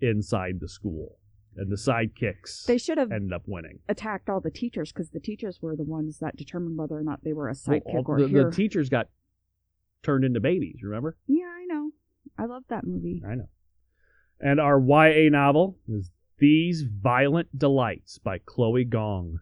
inside 0.00 0.58
the 0.60 0.68
school. 0.68 1.18
and 1.58 1.70
the 1.70 1.76
sidekicks 1.76 2.64
They 2.66 2.76
should 2.76 2.98
have 2.98 3.10
ended 3.12 3.32
up 3.32 3.44
winning. 3.46 3.78
attacked 3.88 4.28
all 4.28 4.40
the 4.40 4.50
teachers 4.50 4.92
because 4.92 5.10
the 5.10 5.20
teachers 5.20 5.62
were 5.62 5.74
the 5.76 5.84
ones 5.84 6.18
that 6.18 6.36
determined 6.36 6.76
whether 6.76 6.98
or 6.98 7.02
not 7.02 7.22
they 7.24 7.32
were 7.32 7.48
a 7.48 7.54
Well, 7.66 7.76
sidekick 7.80 7.94
all- 7.94 8.04
or 8.08 8.20
the, 8.20 8.28
hero. 8.28 8.50
the 8.50 8.56
teachers 8.56 8.88
got 8.90 9.08
turned 10.02 10.24
into 10.24 10.40
babies. 10.40 10.80
Remember? 10.82 11.16
yeah, 11.26 11.46
I 11.46 11.64
know. 11.66 11.92
I 12.36 12.44
love 12.44 12.64
that 12.68 12.84
movie. 12.86 13.22
I 13.26 13.36
know. 13.36 13.48
And 14.38 14.60
our 14.60 14.78
YA 14.78 15.30
novel 15.30 15.78
is 15.88 16.10
These 16.38 16.82
Violent 16.82 17.58
Delights 17.58 18.18
by 18.18 18.36
Chloe 18.36 18.84
Gong. 18.84 19.40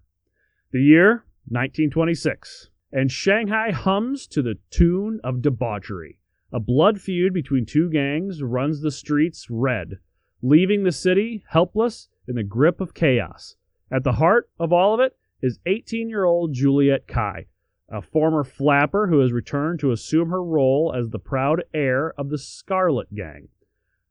The 0.70 0.80
year 0.80 1.24
1926, 1.48 2.70
and 2.92 3.10
Shanghai 3.10 3.72
hums 3.72 4.28
to 4.28 4.42
the 4.42 4.60
tune 4.70 5.18
of 5.24 5.42
debauchery. 5.42 6.20
A 6.52 6.60
blood 6.60 7.00
feud 7.00 7.34
between 7.34 7.66
two 7.66 7.90
gangs 7.90 8.44
runs 8.44 8.80
the 8.80 8.92
streets 8.92 9.50
red, 9.50 9.98
leaving 10.40 10.84
the 10.84 10.92
city 10.92 11.42
helpless 11.48 12.10
in 12.28 12.36
the 12.36 12.44
grip 12.44 12.80
of 12.80 12.94
chaos. 12.94 13.56
At 13.90 14.04
the 14.04 14.12
heart 14.12 14.48
of 14.60 14.72
all 14.72 14.94
of 14.94 15.00
it 15.00 15.16
is 15.42 15.58
18 15.66 16.08
year 16.08 16.22
old 16.22 16.54
Juliet 16.54 17.08
Cai, 17.08 17.46
a 17.88 18.02
former 18.02 18.44
flapper 18.44 19.08
who 19.08 19.18
has 19.18 19.32
returned 19.32 19.80
to 19.80 19.90
assume 19.90 20.30
her 20.30 20.44
role 20.44 20.94
as 20.96 21.10
the 21.10 21.18
proud 21.18 21.64
heir 21.74 22.14
of 22.16 22.28
the 22.28 22.38
Scarlet 22.38 23.12
Gang, 23.12 23.48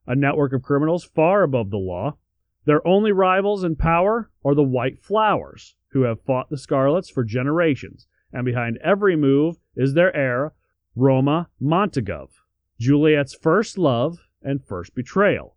a 0.05 0.17
network 0.17 0.51
of 0.51 0.63
criminals 0.63 1.05
far 1.05 1.43
above 1.43 1.69
the 1.69 1.77
law. 1.77 2.17
Their 2.65 2.85
only 2.87 3.11
rivals 3.11 3.63
in 3.63 3.75
power 3.75 4.29
are 4.45 4.55
the 4.55 4.63
White 4.63 4.99
Flowers, 4.99 5.75
who 5.89 6.03
have 6.03 6.21
fought 6.21 6.49
the 6.49 6.57
Scarlets 6.57 7.09
for 7.09 7.23
generations, 7.23 8.07
and 8.31 8.45
behind 8.45 8.77
every 8.77 9.15
move 9.15 9.57
is 9.75 9.93
their 9.93 10.15
heir, 10.15 10.53
Roma 10.95 11.49
Montagov, 11.61 12.29
Juliet's 12.79 13.33
first 13.33 13.77
love 13.77 14.19
and 14.41 14.63
first 14.63 14.95
betrayal. 14.95 15.55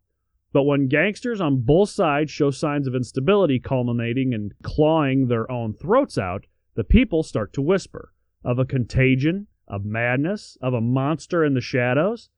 But 0.53 0.65
when 0.65 0.89
gangsters 0.89 1.41
on 1.41 1.63
both 1.63 1.91
sides 1.91 2.31
show 2.31 2.51
signs 2.51 2.87
of 2.87 2.95
instability 2.95 3.59
culminating 3.59 4.33
in 4.33 4.53
clawing 4.63 5.29
their 5.29 5.51
own 5.51 5.75
throats 5.75 6.17
out, 6.17 6.47
the 6.75 6.85
people 6.85 7.23
start 7.23 7.53
to 7.55 7.63
whisper 7.63 8.13
of 8.45 8.59
a 8.59 8.65
contagion, 8.65 9.47
of 9.69 9.85
madness, 9.85 10.57
of 10.61 10.73
a 10.73 10.81
monster 10.81 11.45
in 11.45 11.55
the 11.55 11.61
shadows. 11.61 12.31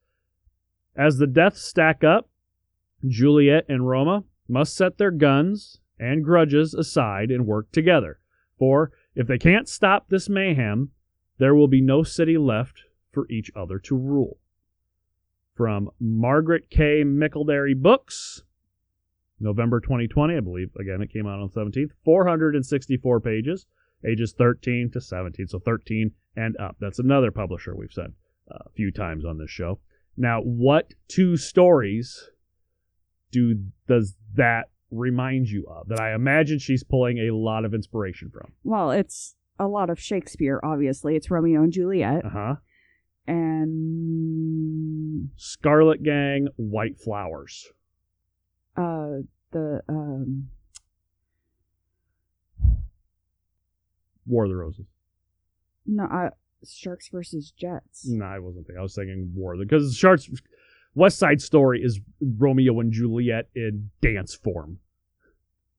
As 0.95 1.17
the 1.17 1.27
deaths 1.27 1.61
stack 1.61 2.03
up, 2.03 2.29
Juliet 3.07 3.65
and 3.69 3.87
Roma 3.87 4.23
must 4.49 4.75
set 4.75 4.97
their 4.97 5.11
guns 5.11 5.79
and 5.99 6.23
grudges 6.23 6.73
aside 6.73 7.29
and 7.31 7.45
work 7.45 7.71
together. 7.71 8.19
For 8.57 8.91
if 9.15 9.27
they 9.27 9.37
can't 9.37 9.69
stop 9.69 10.09
this 10.09 10.29
mayhem, 10.29 10.91
there 11.37 11.55
will 11.55 11.67
be 11.67 11.81
no 11.81 12.03
city 12.03 12.37
left 12.37 12.83
for 13.11 13.25
each 13.29 13.51
other 13.55 13.79
to 13.79 13.95
rule. 13.95 14.39
From 15.55 15.89
Margaret 15.99 16.69
K. 16.69 17.03
McElderry 17.03 17.75
Books, 17.75 18.43
November 19.39 19.79
2020, 19.79 20.35
I 20.35 20.39
believe. 20.39 20.69
Again, 20.79 21.01
it 21.01 21.11
came 21.11 21.27
out 21.27 21.39
on 21.39 21.49
17th. 21.49 21.91
464 22.03 23.19
pages, 23.19 23.65
ages 24.05 24.33
13 24.37 24.91
to 24.91 25.01
17. 25.01 25.47
So 25.47 25.59
13 25.59 26.11
and 26.35 26.57
up. 26.57 26.77
That's 26.79 26.99
another 26.99 27.31
publisher 27.31 27.75
we've 27.75 27.91
said 27.91 28.13
a 28.49 28.69
few 28.75 28.91
times 28.91 29.25
on 29.25 29.37
this 29.37 29.49
show. 29.49 29.79
Now, 30.17 30.41
what 30.41 30.93
two 31.07 31.37
stories 31.37 32.29
do 33.31 33.55
does 33.87 34.15
that 34.35 34.69
remind 34.91 35.49
you 35.49 35.65
of? 35.69 35.87
That 35.89 35.99
I 35.99 36.13
imagine 36.13 36.59
she's 36.59 36.83
pulling 36.83 37.17
a 37.19 37.31
lot 37.35 37.65
of 37.65 37.73
inspiration 37.73 38.29
from. 38.31 38.53
Well, 38.63 38.91
it's 38.91 39.35
a 39.59 39.67
lot 39.67 39.89
of 39.89 39.99
Shakespeare, 39.99 40.59
obviously. 40.63 41.15
It's 41.15 41.29
Romeo 41.29 41.61
and 41.63 41.73
Juliet. 41.73 42.25
Uh 42.25 42.29
huh. 42.29 42.55
And 43.27 45.29
Scarlet 45.35 46.01
Gang, 46.03 46.47
White 46.55 46.97
Flowers. 46.99 47.67
uh, 48.75 49.19
the 49.51 49.81
um, 49.89 50.47
War 54.25 54.45
of 54.45 54.49
the 54.49 54.55
Roses. 54.55 54.85
no, 55.85 56.05
uh, 56.05 56.29
Sharks 56.67 57.09
versus 57.09 57.51
Jets. 57.51 58.07
No, 58.07 58.25
I 58.25 58.39
wasn't 58.39 58.65
thinking. 58.67 58.79
I 58.79 58.83
was 58.83 58.95
thinking 58.95 59.31
War 59.35 59.53
of 59.53 59.59
the 59.59 59.65
because 59.65 59.95
Sharks 59.95 60.29
West 60.95 61.17
Side 61.19 61.41
Story 61.41 61.81
is 61.83 61.99
Romeo 62.21 62.79
and 62.79 62.91
Juliet 62.91 63.49
in 63.55 63.89
dance 64.01 64.35
form. 64.35 64.79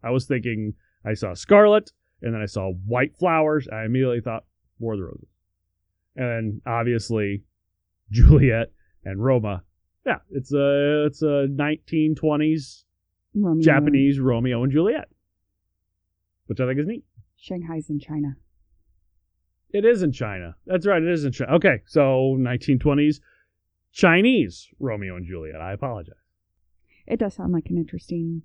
I 0.03 0.11
was 0.11 0.27
thinking 0.27 0.75
I 1.05 1.14
saw 1.14 1.35
Scarlet 1.35 1.90
and 2.23 2.35
then 2.35 2.40
I 2.40 2.46
saw 2.46 2.73
White 2.87 3.16
Flowers. 3.18 3.68
I 3.73 3.85
immediately 3.85 4.20
thought 4.20 4.44
War 4.79 4.94
of 4.94 4.99
the 4.99 5.05
Roses, 5.05 5.29
and 6.16 6.29
then 6.29 6.62
obviously 6.66 7.42
Juliet 8.11 8.73
and 9.05 9.23
Roma. 9.23 9.62
Yeah, 10.07 10.18
it's 10.31 10.53
a 10.53 11.07
it's 11.07 11.23
a 11.23 11.46
1920s 11.51 12.85
Romeo 13.35 13.62
Japanese 13.62 14.18
Romeo 14.18 14.62
and 14.62 14.73
Juliet, 14.73 15.09
which 16.46 16.61
I 16.61 16.66
think 16.66 16.81
is 16.81 16.87
neat. 16.87 17.05
Shanghai's 17.37 17.90
in 17.90 18.01
China. 18.01 18.37
It 19.73 19.85
is 19.85 20.03
in 20.03 20.12
China. 20.12 20.57
That's 20.66 20.87
right. 20.87 21.03
It 21.03 21.09
is 21.09 21.25
in 21.25 21.33
China. 21.33 21.53
Okay, 21.53 21.83
so 21.87 22.37
1920s 22.38 23.20
Chinese 23.92 24.68
Romeo 24.79 25.16
and 25.16 25.26
Juliet. 25.26 25.61
I 25.61 25.72
apologize. 25.72 26.14
It 27.07 27.18
does 27.18 27.35
sound 27.35 27.53
like 27.53 27.66
an 27.70 27.76
interesting. 27.76 28.42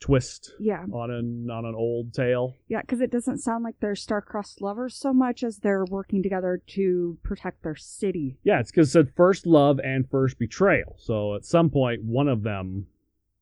Twist 0.00 0.52
Yeah, 0.58 0.86
on 0.90 1.10
an 1.10 1.50
on 1.50 1.66
an 1.66 1.74
old 1.74 2.14
tale. 2.14 2.56
yeah, 2.68 2.80
because 2.80 3.02
it 3.02 3.10
doesn't 3.10 3.36
sound 3.36 3.64
like 3.64 3.74
they're 3.80 3.94
star-crossed 3.94 4.62
lovers 4.62 4.96
so 4.96 5.12
much 5.12 5.42
as 5.44 5.58
they're 5.58 5.84
working 5.84 6.22
together 6.22 6.62
to 6.68 7.18
protect 7.22 7.62
their 7.62 7.76
city. 7.76 8.38
Yeah, 8.42 8.60
it's 8.60 8.70
because 8.70 8.88
it 8.88 8.92
said 8.92 9.12
first 9.14 9.46
love 9.46 9.78
and 9.84 10.08
first 10.08 10.38
betrayal. 10.38 10.96
So 10.98 11.34
at 11.34 11.44
some 11.44 11.68
point, 11.68 12.02
one 12.02 12.28
of 12.28 12.44
them 12.44 12.86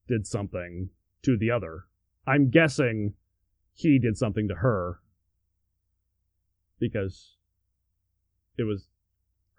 did 0.09 0.27
something 0.27 0.91
to 1.23 1.37
the 1.37 1.49
other. 1.53 1.85
I'm 2.27 2.51
guessing 2.51 3.15
he 3.73 4.01
did 4.01 4.17
something 4.17 4.49
to 4.49 4.57
her 4.57 4.99
because 6.81 7.37
it 8.57 8.65
was 8.65 8.89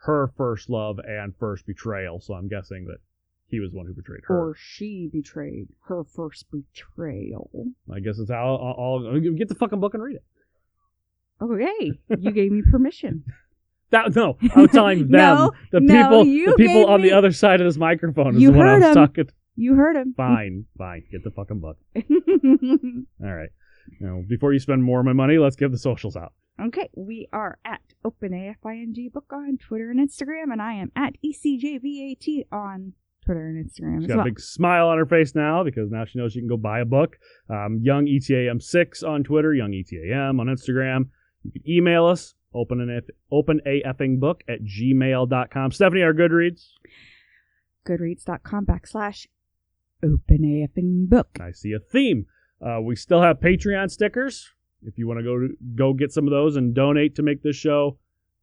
her 0.03 0.31
first 0.37 0.69
love 0.69 0.99
and 0.99 1.33
first 1.39 1.65
betrayal. 1.65 2.19
So 2.21 2.33
I'm 2.33 2.47
guessing 2.47 2.85
that 2.85 2.97
he 3.47 3.59
was 3.59 3.71
the 3.71 3.77
one 3.77 3.87
who 3.87 3.93
betrayed 3.93 4.21
her. 4.27 4.37
Or 4.49 4.55
she 4.57 5.09
betrayed 5.11 5.67
her 5.87 6.03
first 6.03 6.45
betrayal. 6.51 7.49
I 7.93 7.99
guess 7.99 8.19
it's 8.19 8.29
how 8.31 8.55
uh, 8.55 8.81
I'll, 8.81 9.07
I'll 9.13 9.19
get 9.19 9.49
the 9.49 9.55
fucking 9.55 9.79
book 9.79 9.93
and 9.93 10.03
read 10.03 10.17
it. 10.17 10.23
Okay, 11.41 11.93
you 12.19 12.31
gave 12.31 12.51
me 12.51 12.61
permission. 12.69 13.23
That 13.91 14.15
no, 14.15 14.37
I'm 14.55 14.67
telling 14.67 14.99
them 15.07 15.11
No, 15.11 15.51
the 15.71 15.79
no, 15.79 15.93
people 16.03 16.25
you 16.25 16.45
the 16.47 16.53
people 16.55 16.85
on 16.87 17.01
me- 17.01 17.09
the 17.09 17.15
other 17.17 17.31
side 17.31 17.59
of 17.59 17.65
this 17.65 17.77
microphone 17.77 18.35
is 18.35 18.41
You 18.41 18.51
the 18.51 18.57
one 18.57 18.67
I 18.67 18.71
heard 18.73 18.79
was 18.81 18.89
him. 18.89 18.95
talking. 18.95 19.29
You 19.55 19.73
heard 19.75 19.95
him. 19.95 20.13
Fine, 20.15 20.65
fine, 20.77 21.03
get 21.11 21.23
the 21.23 21.31
fucking 21.31 21.59
book. 21.59 21.77
All 21.95 23.33
right. 23.33 23.49
Now, 23.99 24.21
before 24.27 24.53
you 24.53 24.59
spend 24.59 24.83
more 24.83 24.99
of 24.99 25.05
my 25.05 25.13
money, 25.13 25.37
let's 25.37 25.55
give 25.55 25.71
the 25.71 25.77
socials 25.77 26.15
out. 26.15 26.33
Okay, 26.67 26.89
we 26.95 27.27
are 27.31 27.57
at 27.65 27.81
OpenAFING 28.05 29.11
Book 29.11 29.31
on 29.31 29.57
Twitter 29.57 29.91
and 29.91 29.99
Instagram, 29.99 30.51
and 30.51 30.61
I 30.61 30.73
am 30.73 30.91
at 30.95 31.15
ECJVAT 31.23 32.47
on 32.51 32.93
Twitter 33.25 33.47
and 33.47 33.63
Instagram 33.63 33.99
She's 33.99 34.07
got 34.07 34.17
well. 34.17 34.25
a 34.25 34.29
big 34.29 34.39
smile 34.39 34.87
on 34.87 34.97
her 34.97 35.05
face 35.05 35.35
now 35.35 35.63
because 35.63 35.91
now 35.91 36.05
she 36.05 36.17
knows 36.17 36.33
she 36.33 36.39
can 36.39 36.47
go 36.47 36.57
buy 36.57 36.79
a 36.79 36.85
book. 36.85 37.17
Um, 37.49 37.79
Young 37.81 38.05
ETAM6 38.05 39.07
on 39.07 39.23
Twitter, 39.23 39.53
Young 39.53 39.71
ETAM 39.71 40.39
on 40.39 40.47
Instagram. 40.47 41.09
You 41.43 41.51
can 41.51 41.69
email 41.69 42.05
us, 42.05 42.33
open 42.53 42.81
an 42.81 43.01
open 43.31 43.61
a 43.65 43.81
effing 43.83 44.19
book 44.19 44.43
at 44.49 44.59
gmail.com. 44.63 45.71
Stephanie, 45.71 46.01
our 46.01 46.13
Goodreads. 46.13 46.69
Goodreads.com 47.87 48.65
backslash 48.65 49.27
OpenAFING 50.03 51.07
Book. 51.07 51.37
I 51.39 51.51
see 51.51 51.73
a 51.73 51.79
theme. 51.79 52.25
Uh, 52.65 52.81
we 52.81 52.95
still 52.95 53.21
have 53.21 53.39
Patreon 53.39 53.89
stickers. 53.89 54.49
If 54.83 54.97
you 54.97 55.07
want 55.07 55.19
to 55.19 55.23
go 55.23 55.47
go 55.75 55.93
get 55.93 56.11
some 56.11 56.25
of 56.25 56.31
those 56.31 56.55
and 56.55 56.73
donate 56.73 57.15
to 57.15 57.23
make 57.23 57.43
this 57.43 57.55
show 57.55 57.97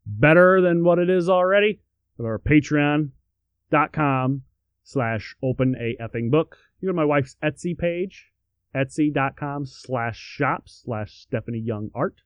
better 0.06 0.60
than 0.60 0.84
what 0.84 0.98
it 0.98 1.10
is 1.10 1.28
already, 1.28 1.80
go 2.16 2.24
to 2.24 2.28
our 2.28 2.38
patreon.com 2.38 4.42
slash 4.82 5.36
open 5.42 5.74
a 5.80 5.96
effing 6.02 6.30
book. 6.30 6.56
You 6.80 6.88
go 6.88 6.92
to 6.92 6.96
my 6.96 7.04
wife's 7.04 7.36
Etsy 7.42 7.76
page, 7.76 8.32
etsy.com 8.74 9.66
slash 9.66 10.18
shop 10.18 10.64
slash 10.66 11.12
Stephanie 11.12 11.58
Young 11.58 11.90
Art. 11.94 12.22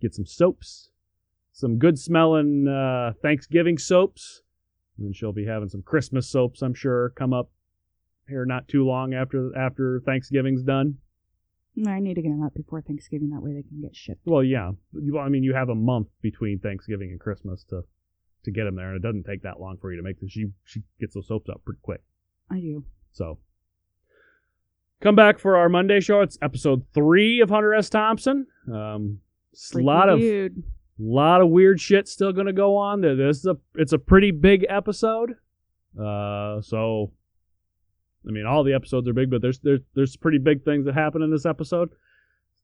Get 0.00 0.14
some 0.14 0.26
soaps, 0.26 0.90
some 1.52 1.78
good 1.78 1.98
smelling 1.98 2.68
uh, 2.68 3.12
Thanksgiving 3.22 3.78
soaps. 3.78 4.42
And 4.98 5.16
she'll 5.16 5.32
be 5.32 5.46
having 5.46 5.70
some 5.70 5.82
Christmas 5.82 6.28
soaps, 6.28 6.62
I'm 6.62 6.74
sure, 6.74 7.12
come 7.16 7.32
up 7.32 7.50
here 8.28 8.44
not 8.44 8.68
too 8.68 8.84
long 8.84 9.14
after 9.14 9.56
after 9.56 10.00
Thanksgiving's 10.04 10.62
done. 10.62 10.98
I 11.86 12.00
need 12.00 12.14
to 12.14 12.22
get 12.22 12.28
them 12.28 12.42
up 12.42 12.54
before 12.54 12.82
Thanksgiving. 12.82 13.30
That 13.30 13.40
way 13.42 13.54
they 13.54 13.62
can 13.62 13.80
get 13.80 13.96
shipped. 13.96 14.20
Well, 14.26 14.44
yeah. 14.44 14.72
You, 14.92 15.18
I 15.18 15.28
mean, 15.28 15.42
you 15.42 15.54
have 15.54 15.70
a 15.70 15.74
month 15.74 16.08
between 16.20 16.58
Thanksgiving 16.58 17.10
and 17.10 17.18
Christmas 17.20 17.64
to 17.70 17.82
to 18.44 18.50
get 18.50 18.64
them 18.64 18.76
there, 18.76 18.88
and 18.88 18.96
it 18.96 19.06
doesn't 19.06 19.24
take 19.24 19.42
that 19.42 19.60
long 19.60 19.78
for 19.80 19.90
you 19.90 19.96
to 19.96 20.02
make 20.02 20.20
this. 20.20 20.30
She 20.30 20.46
she 20.64 20.82
gets 21.00 21.14
those 21.14 21.28
soaps 21.28 21.48
up 21.48 21.62
pretty 21.64 21.80
quick. 21.82 22.02
I 22.50 22.60
do. 22.60 22.84
So 23.12 23.38
come 25.00 25.14
back 25.16 25.38
for 25.38 25.56
our 25.56 25.68
Monday 25.68 26.00
show. 26.00 26.20
It's 26.20 26.38
episode 26.42 26.84
three 26.92 27.40
of 27.40 27.48
Hunter 27.50 27.72
S. 27.74 27.88
Thompson. 27.88 28.46
Um, 28.72 29.20
a 29.74 29.78
lot 29.78 30.08
of 30.08 30.16
Reviewed. 30.18 30.62
lot 30.98 31.40
of 31.40 31.48
weird 31.48 31.80
shit 31.80 32.06
still 32.08 32.32
going 32.32 32.46
to 32.46 32.52
go 32.52 32.76
on. 32.76 33.00
There, 33.00 33.16
this 33.16 33.38
is 33.38 33.46
a 33.46 33.56
it's 33.76 33.92
a 33.92 33.98
pretty 33.98 34.30
big 34.30 34.66
episode. 34.68 35.36
Uh, 35.98 36.60
so 36.60 37.12
I 38.26 38.30
mean, 38.30 38.46
all 38.46 38.64
the 38.64 38.74
episodes 38.74 39.08
are 39.08 39.12
big, 39.12 39.30
but 39.30 39.42
there's 39.42 39.58
there's 39.60 39.80
there's 39.94 40.16
pretty 40.16 40.38
big 40.38 40.64
things 40.64 40.84
that 40.86 40.94
happen 40.94 41.22
in 41.22 41.30
this 41.30 41.46
episode. 41.46 41.90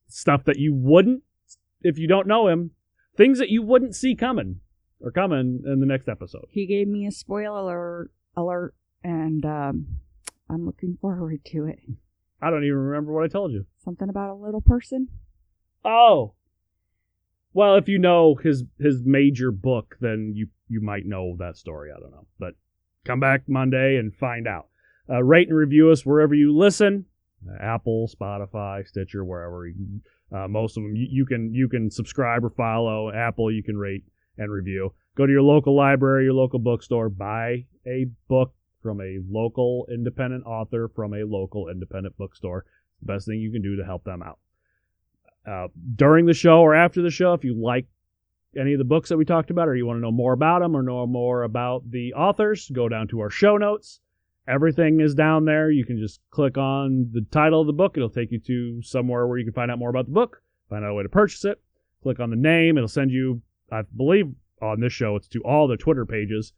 Stuff 0.09 0.44
that 0.44 0.59
you 0.59 0.75
wouldn't 0.75 1.23
if 1.83 1.99
you 1.99 2.09
don't 2.09 2.27
know 2.27 2.49
him. 2.49 2.73
Things 3.16 3.38
that 3.38 3.51
you 3.51 3.62
wouldn't 3.62 3.97
see 3.97 4.14
coming 4.14 4.61
are 5.05 5.11
coming 5.11 5.62
in 5.66 5.81
the 5.81 5.87
next 5.87 6.09
episode. 6.09 6.47
He 6.51 6.66
gave 6.66 6.88
me 6.88 7.07
a 7.07 7.11
spoiler 7.11 8.11
alert, 8.37 8.75
and 9.03 9.44
um, 9.44 9.87
I'm 10.49 10.64
looking 10.64 10.99
forward 11.01 11.44
to 11.47 11.66
it. 11.66 11.81
I 12.40 12.51
don't 12.51 12.64
even 12.64 12.79
remember 12.79 13.12
what 13.12 13.25
I 13.25 13.29
told 13.29 13.53
you. 13.53 13.66
Something 13.85 14.09
about 14.09 14.31
a 14.31 14.35
little 14.35 14.61
person. 14.61 15.09
Oh. 15.85 16.35
Well, 17.53 17.77
if 17.77 17.88
you 17.88 17.99
know 17.99 18.37
his 18.37 18.64
his 18.79 19.03
major 19.05 19.51
book, 19.51 19.97
then 20.01 20.33
you 20.35 20.49
you 20.68 20.81
might 20.81 21.07
know 21.07 21.35
that 21.38 21.57
story. 21.57 21.90
I 21.94 21.99
don't 21.99 22.12
know, 22.12 22.27
but 22.38 22.55
come 23.05 23.21
back 23.21 23.49
Monday 23.49 23.97
and 23.97 24.14
find 24.14 24.47
out. 24.47 24.68
Uh, 25.11 25.23
rate 25.23 25.49
and 25.49 25.57
review 25.57 25.90
us 25.90 26.05
wherever 26.05 26.35
you 26.35 26.57
listen. 26.57 27.07
Uh, 27.49 27.62
Apple, 27.62 28.11
Spotify, 28.14 28.87
Stitcher, 28.87 29.25
wherever. 29.25 29.66
You, 29.66 30.01
uh, 30.35 30.49
most 30.49 30.77
of 30.77 30.83
them 30.83 30.94
you, 30.94 31.07
you 31.11 31.27
can 31.27 31.55
you 31.55 31.68
can 31.68 31.90
subscribe 31.90 32.44
or 32.44 32.51
follow. 32.51 33.11
Apple, 33.12 33.51
you 33.51 33.62
can 33.62 33.77
rate 33.77 34.05
and 34.37 34.53
review. 34.53 34.92
Go 35.16 35.27
to 35.27 35.33
your 35.33 35.42
local 35.42 35.75
library, 35.75 36.25
your 36.25 36.35
local 36.35 36.59
bookstore, 36.59 37.09
buy 37.09 37.64
a 37.87 38.07
book 38.29 38.55
from 38.83 39.01
a 39.01 39.18
local 39.29 39.87
independent 39.92 40.47
author 40.47 40.90
from 40.94 41.14
a 41.14 41.25
local 41.25 41.68
independent 41.68 42.16
bookstore. 42.16 42.64
The 43.01 43.12
best 43.12 43.27
thing 43.27 43.40
you 43.40 43.51
can 43.51 43.62
do 43.62 43.77
to 43.77 43.85
help 43.85 44.05
them 44.05 44.23
out. 44.23 44.38
Uh, 45.47 45.68
during 45.97 46.27
the 46.27 46.35
show 46.35 46.61
or 46.61 46.75
after 46.75 47.03
the 47.03 47.11
show, 47.11 47.33
if 47.33 47.44
you 47.44 47.61
like 47.61 47.87
any 48.59 48.75
of 48.75 48.79
the 48.79 48.85
books 48.85 49.09
that 49.09 49.16
we 49.16 49.25
talked 49.25 49.51
about, 49.51 49.68
or 49.68 49.77
you 49.77 49.87
want 49.87 49.97
to 49.97 50.03
know 50.03 50.12
more 50.12 50.33
about 50.33 50.61
them 50.61 50.77
or 50.77 50.83
know 50.83 51.07
more 51.07 51.42
about 51.42 51.90
the 51.90 52.12
authors, 52.14 52.71
go 52.73 52.88
down 52.88 53.09
to 53.09 53.21
our 53.21 53.31
show 53.31 53.57
notes. 53.57 54.01
Everything 54.49 55.01
is 55.01 55.15
down 55.15 55.45
there. 55.45 55.71
You 55.71 55.85
can 55.85 55.99
just 55.99 56.21
click 56.31 56.57
on 56.57 57.11
the 57.13 57.25
title 57.31 57.61
of 57.61 57.67
the 57.67 57.73
book. 57.73 57.97
It'll 57.97 58.09
take 58.09 58.33
you 58.33 58.41
to 58.41 58.83
somewhere 58.83 59.27
where 59.27 59.39
you 59.39 59.45
can 59.45 59.53
find 59.53 59.71
out 59.71 59.79
more 59.79 59.91
about 59.91 60.07
the 60.07 60.13
book, 60.13 60.41
find 60.71 60.85
out 60.85 60.91
a 60.91 60.95
way 60.95 61.03
to 61.03 61.09
purchase 61.09 61.45
it. 61.45 61.61
Click 62.03 62.19
on 62.19 62.31
the 62.31 62.37
name. 62.37 62.79
It'll 62.79 62.89
send 62.89 63.11
you, 63.11 63.43
I 63.71 63.83
believe, 63.95 64.33
on 64.63 64.81
this 64.81 64.93
show, 64.93 65.17
it's 65.17 65.29
to 65.29 65.43
all 65.43 65.69
the 65.69 65.77
Twitter 65.77 66.07
pages. 66.07 66.53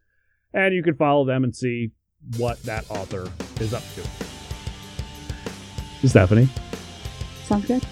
And 0.55 0.75
you 0.75 0.83
can 0.83 0.95
follow 0.95 1.25
them 1.25 1.45
and 1.45 1.55
see 1.55 1.91
what 2.37 2.63
that 2.63 2.89
author 2.91 3.31
is 3.61 3.75
up 3.75 3.83
to. 3.95 6.09
Stephanie, 6.09 6.49
Sounds 7.45 7.67
good. 7.67 7.85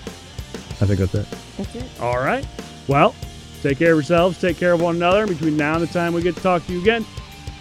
I 0.81 0.87
think 0.87 1.01
that's 1.01 1.15
it. 1.15 1.27
That's 1.57 1.75
it. 1.75 2.01
All 2.01 2.19
right. 2.19 2.47
Well, 2.87 3.15
take 3.61 3.79
care 3.79 3.93
of 3.93 3.97
yourselves. 3.97 4.41
Take 4.41 4.57
care 4.57 4.73
of 4.73 4.81
one 4.81 4.97
another. 4.97 5.27
Between 5.27 5.57
now 5.57 5.75
and 5.75 5.83
the 5.83 5.93
time 5.93 6.13
we 6.13 6.23
get 6.23 6.37
to 6.37 6.43
talk 6.43 6.65
to 6.67 6.73
you 6.73 6.81
again, 6.81 7.05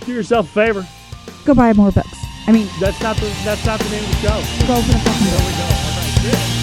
do 0.06 0.13
yourself 0.13 0.47
a 0.47 0.52
favor. 0.52 0.88
Go 1.43 1.56
buy 1.56 1.73
more 1.73 1.91
books. 1.91 2.26
I 2.47 2.51
mean, 2.53 2.69
That's 2.79 3.01
not 3.01 3.17
the 3.17 3.27
that's 3.43 3.65
not 3.65 3.79
the 3.79 3.89
name 3.89 4.03
of 4.03 4.10
the 4.10 4.15
show. 4.21 4.67
go 4.67 4.73
open 4.75 4.95
a 4.95 4.99
fucking 4.99 5.25
There 5.27 5.45
we 5.45 5.53
go. 5.53 5.65
All 5.67 5.97
right. 5.99 6.21
Good. 6.23 6.57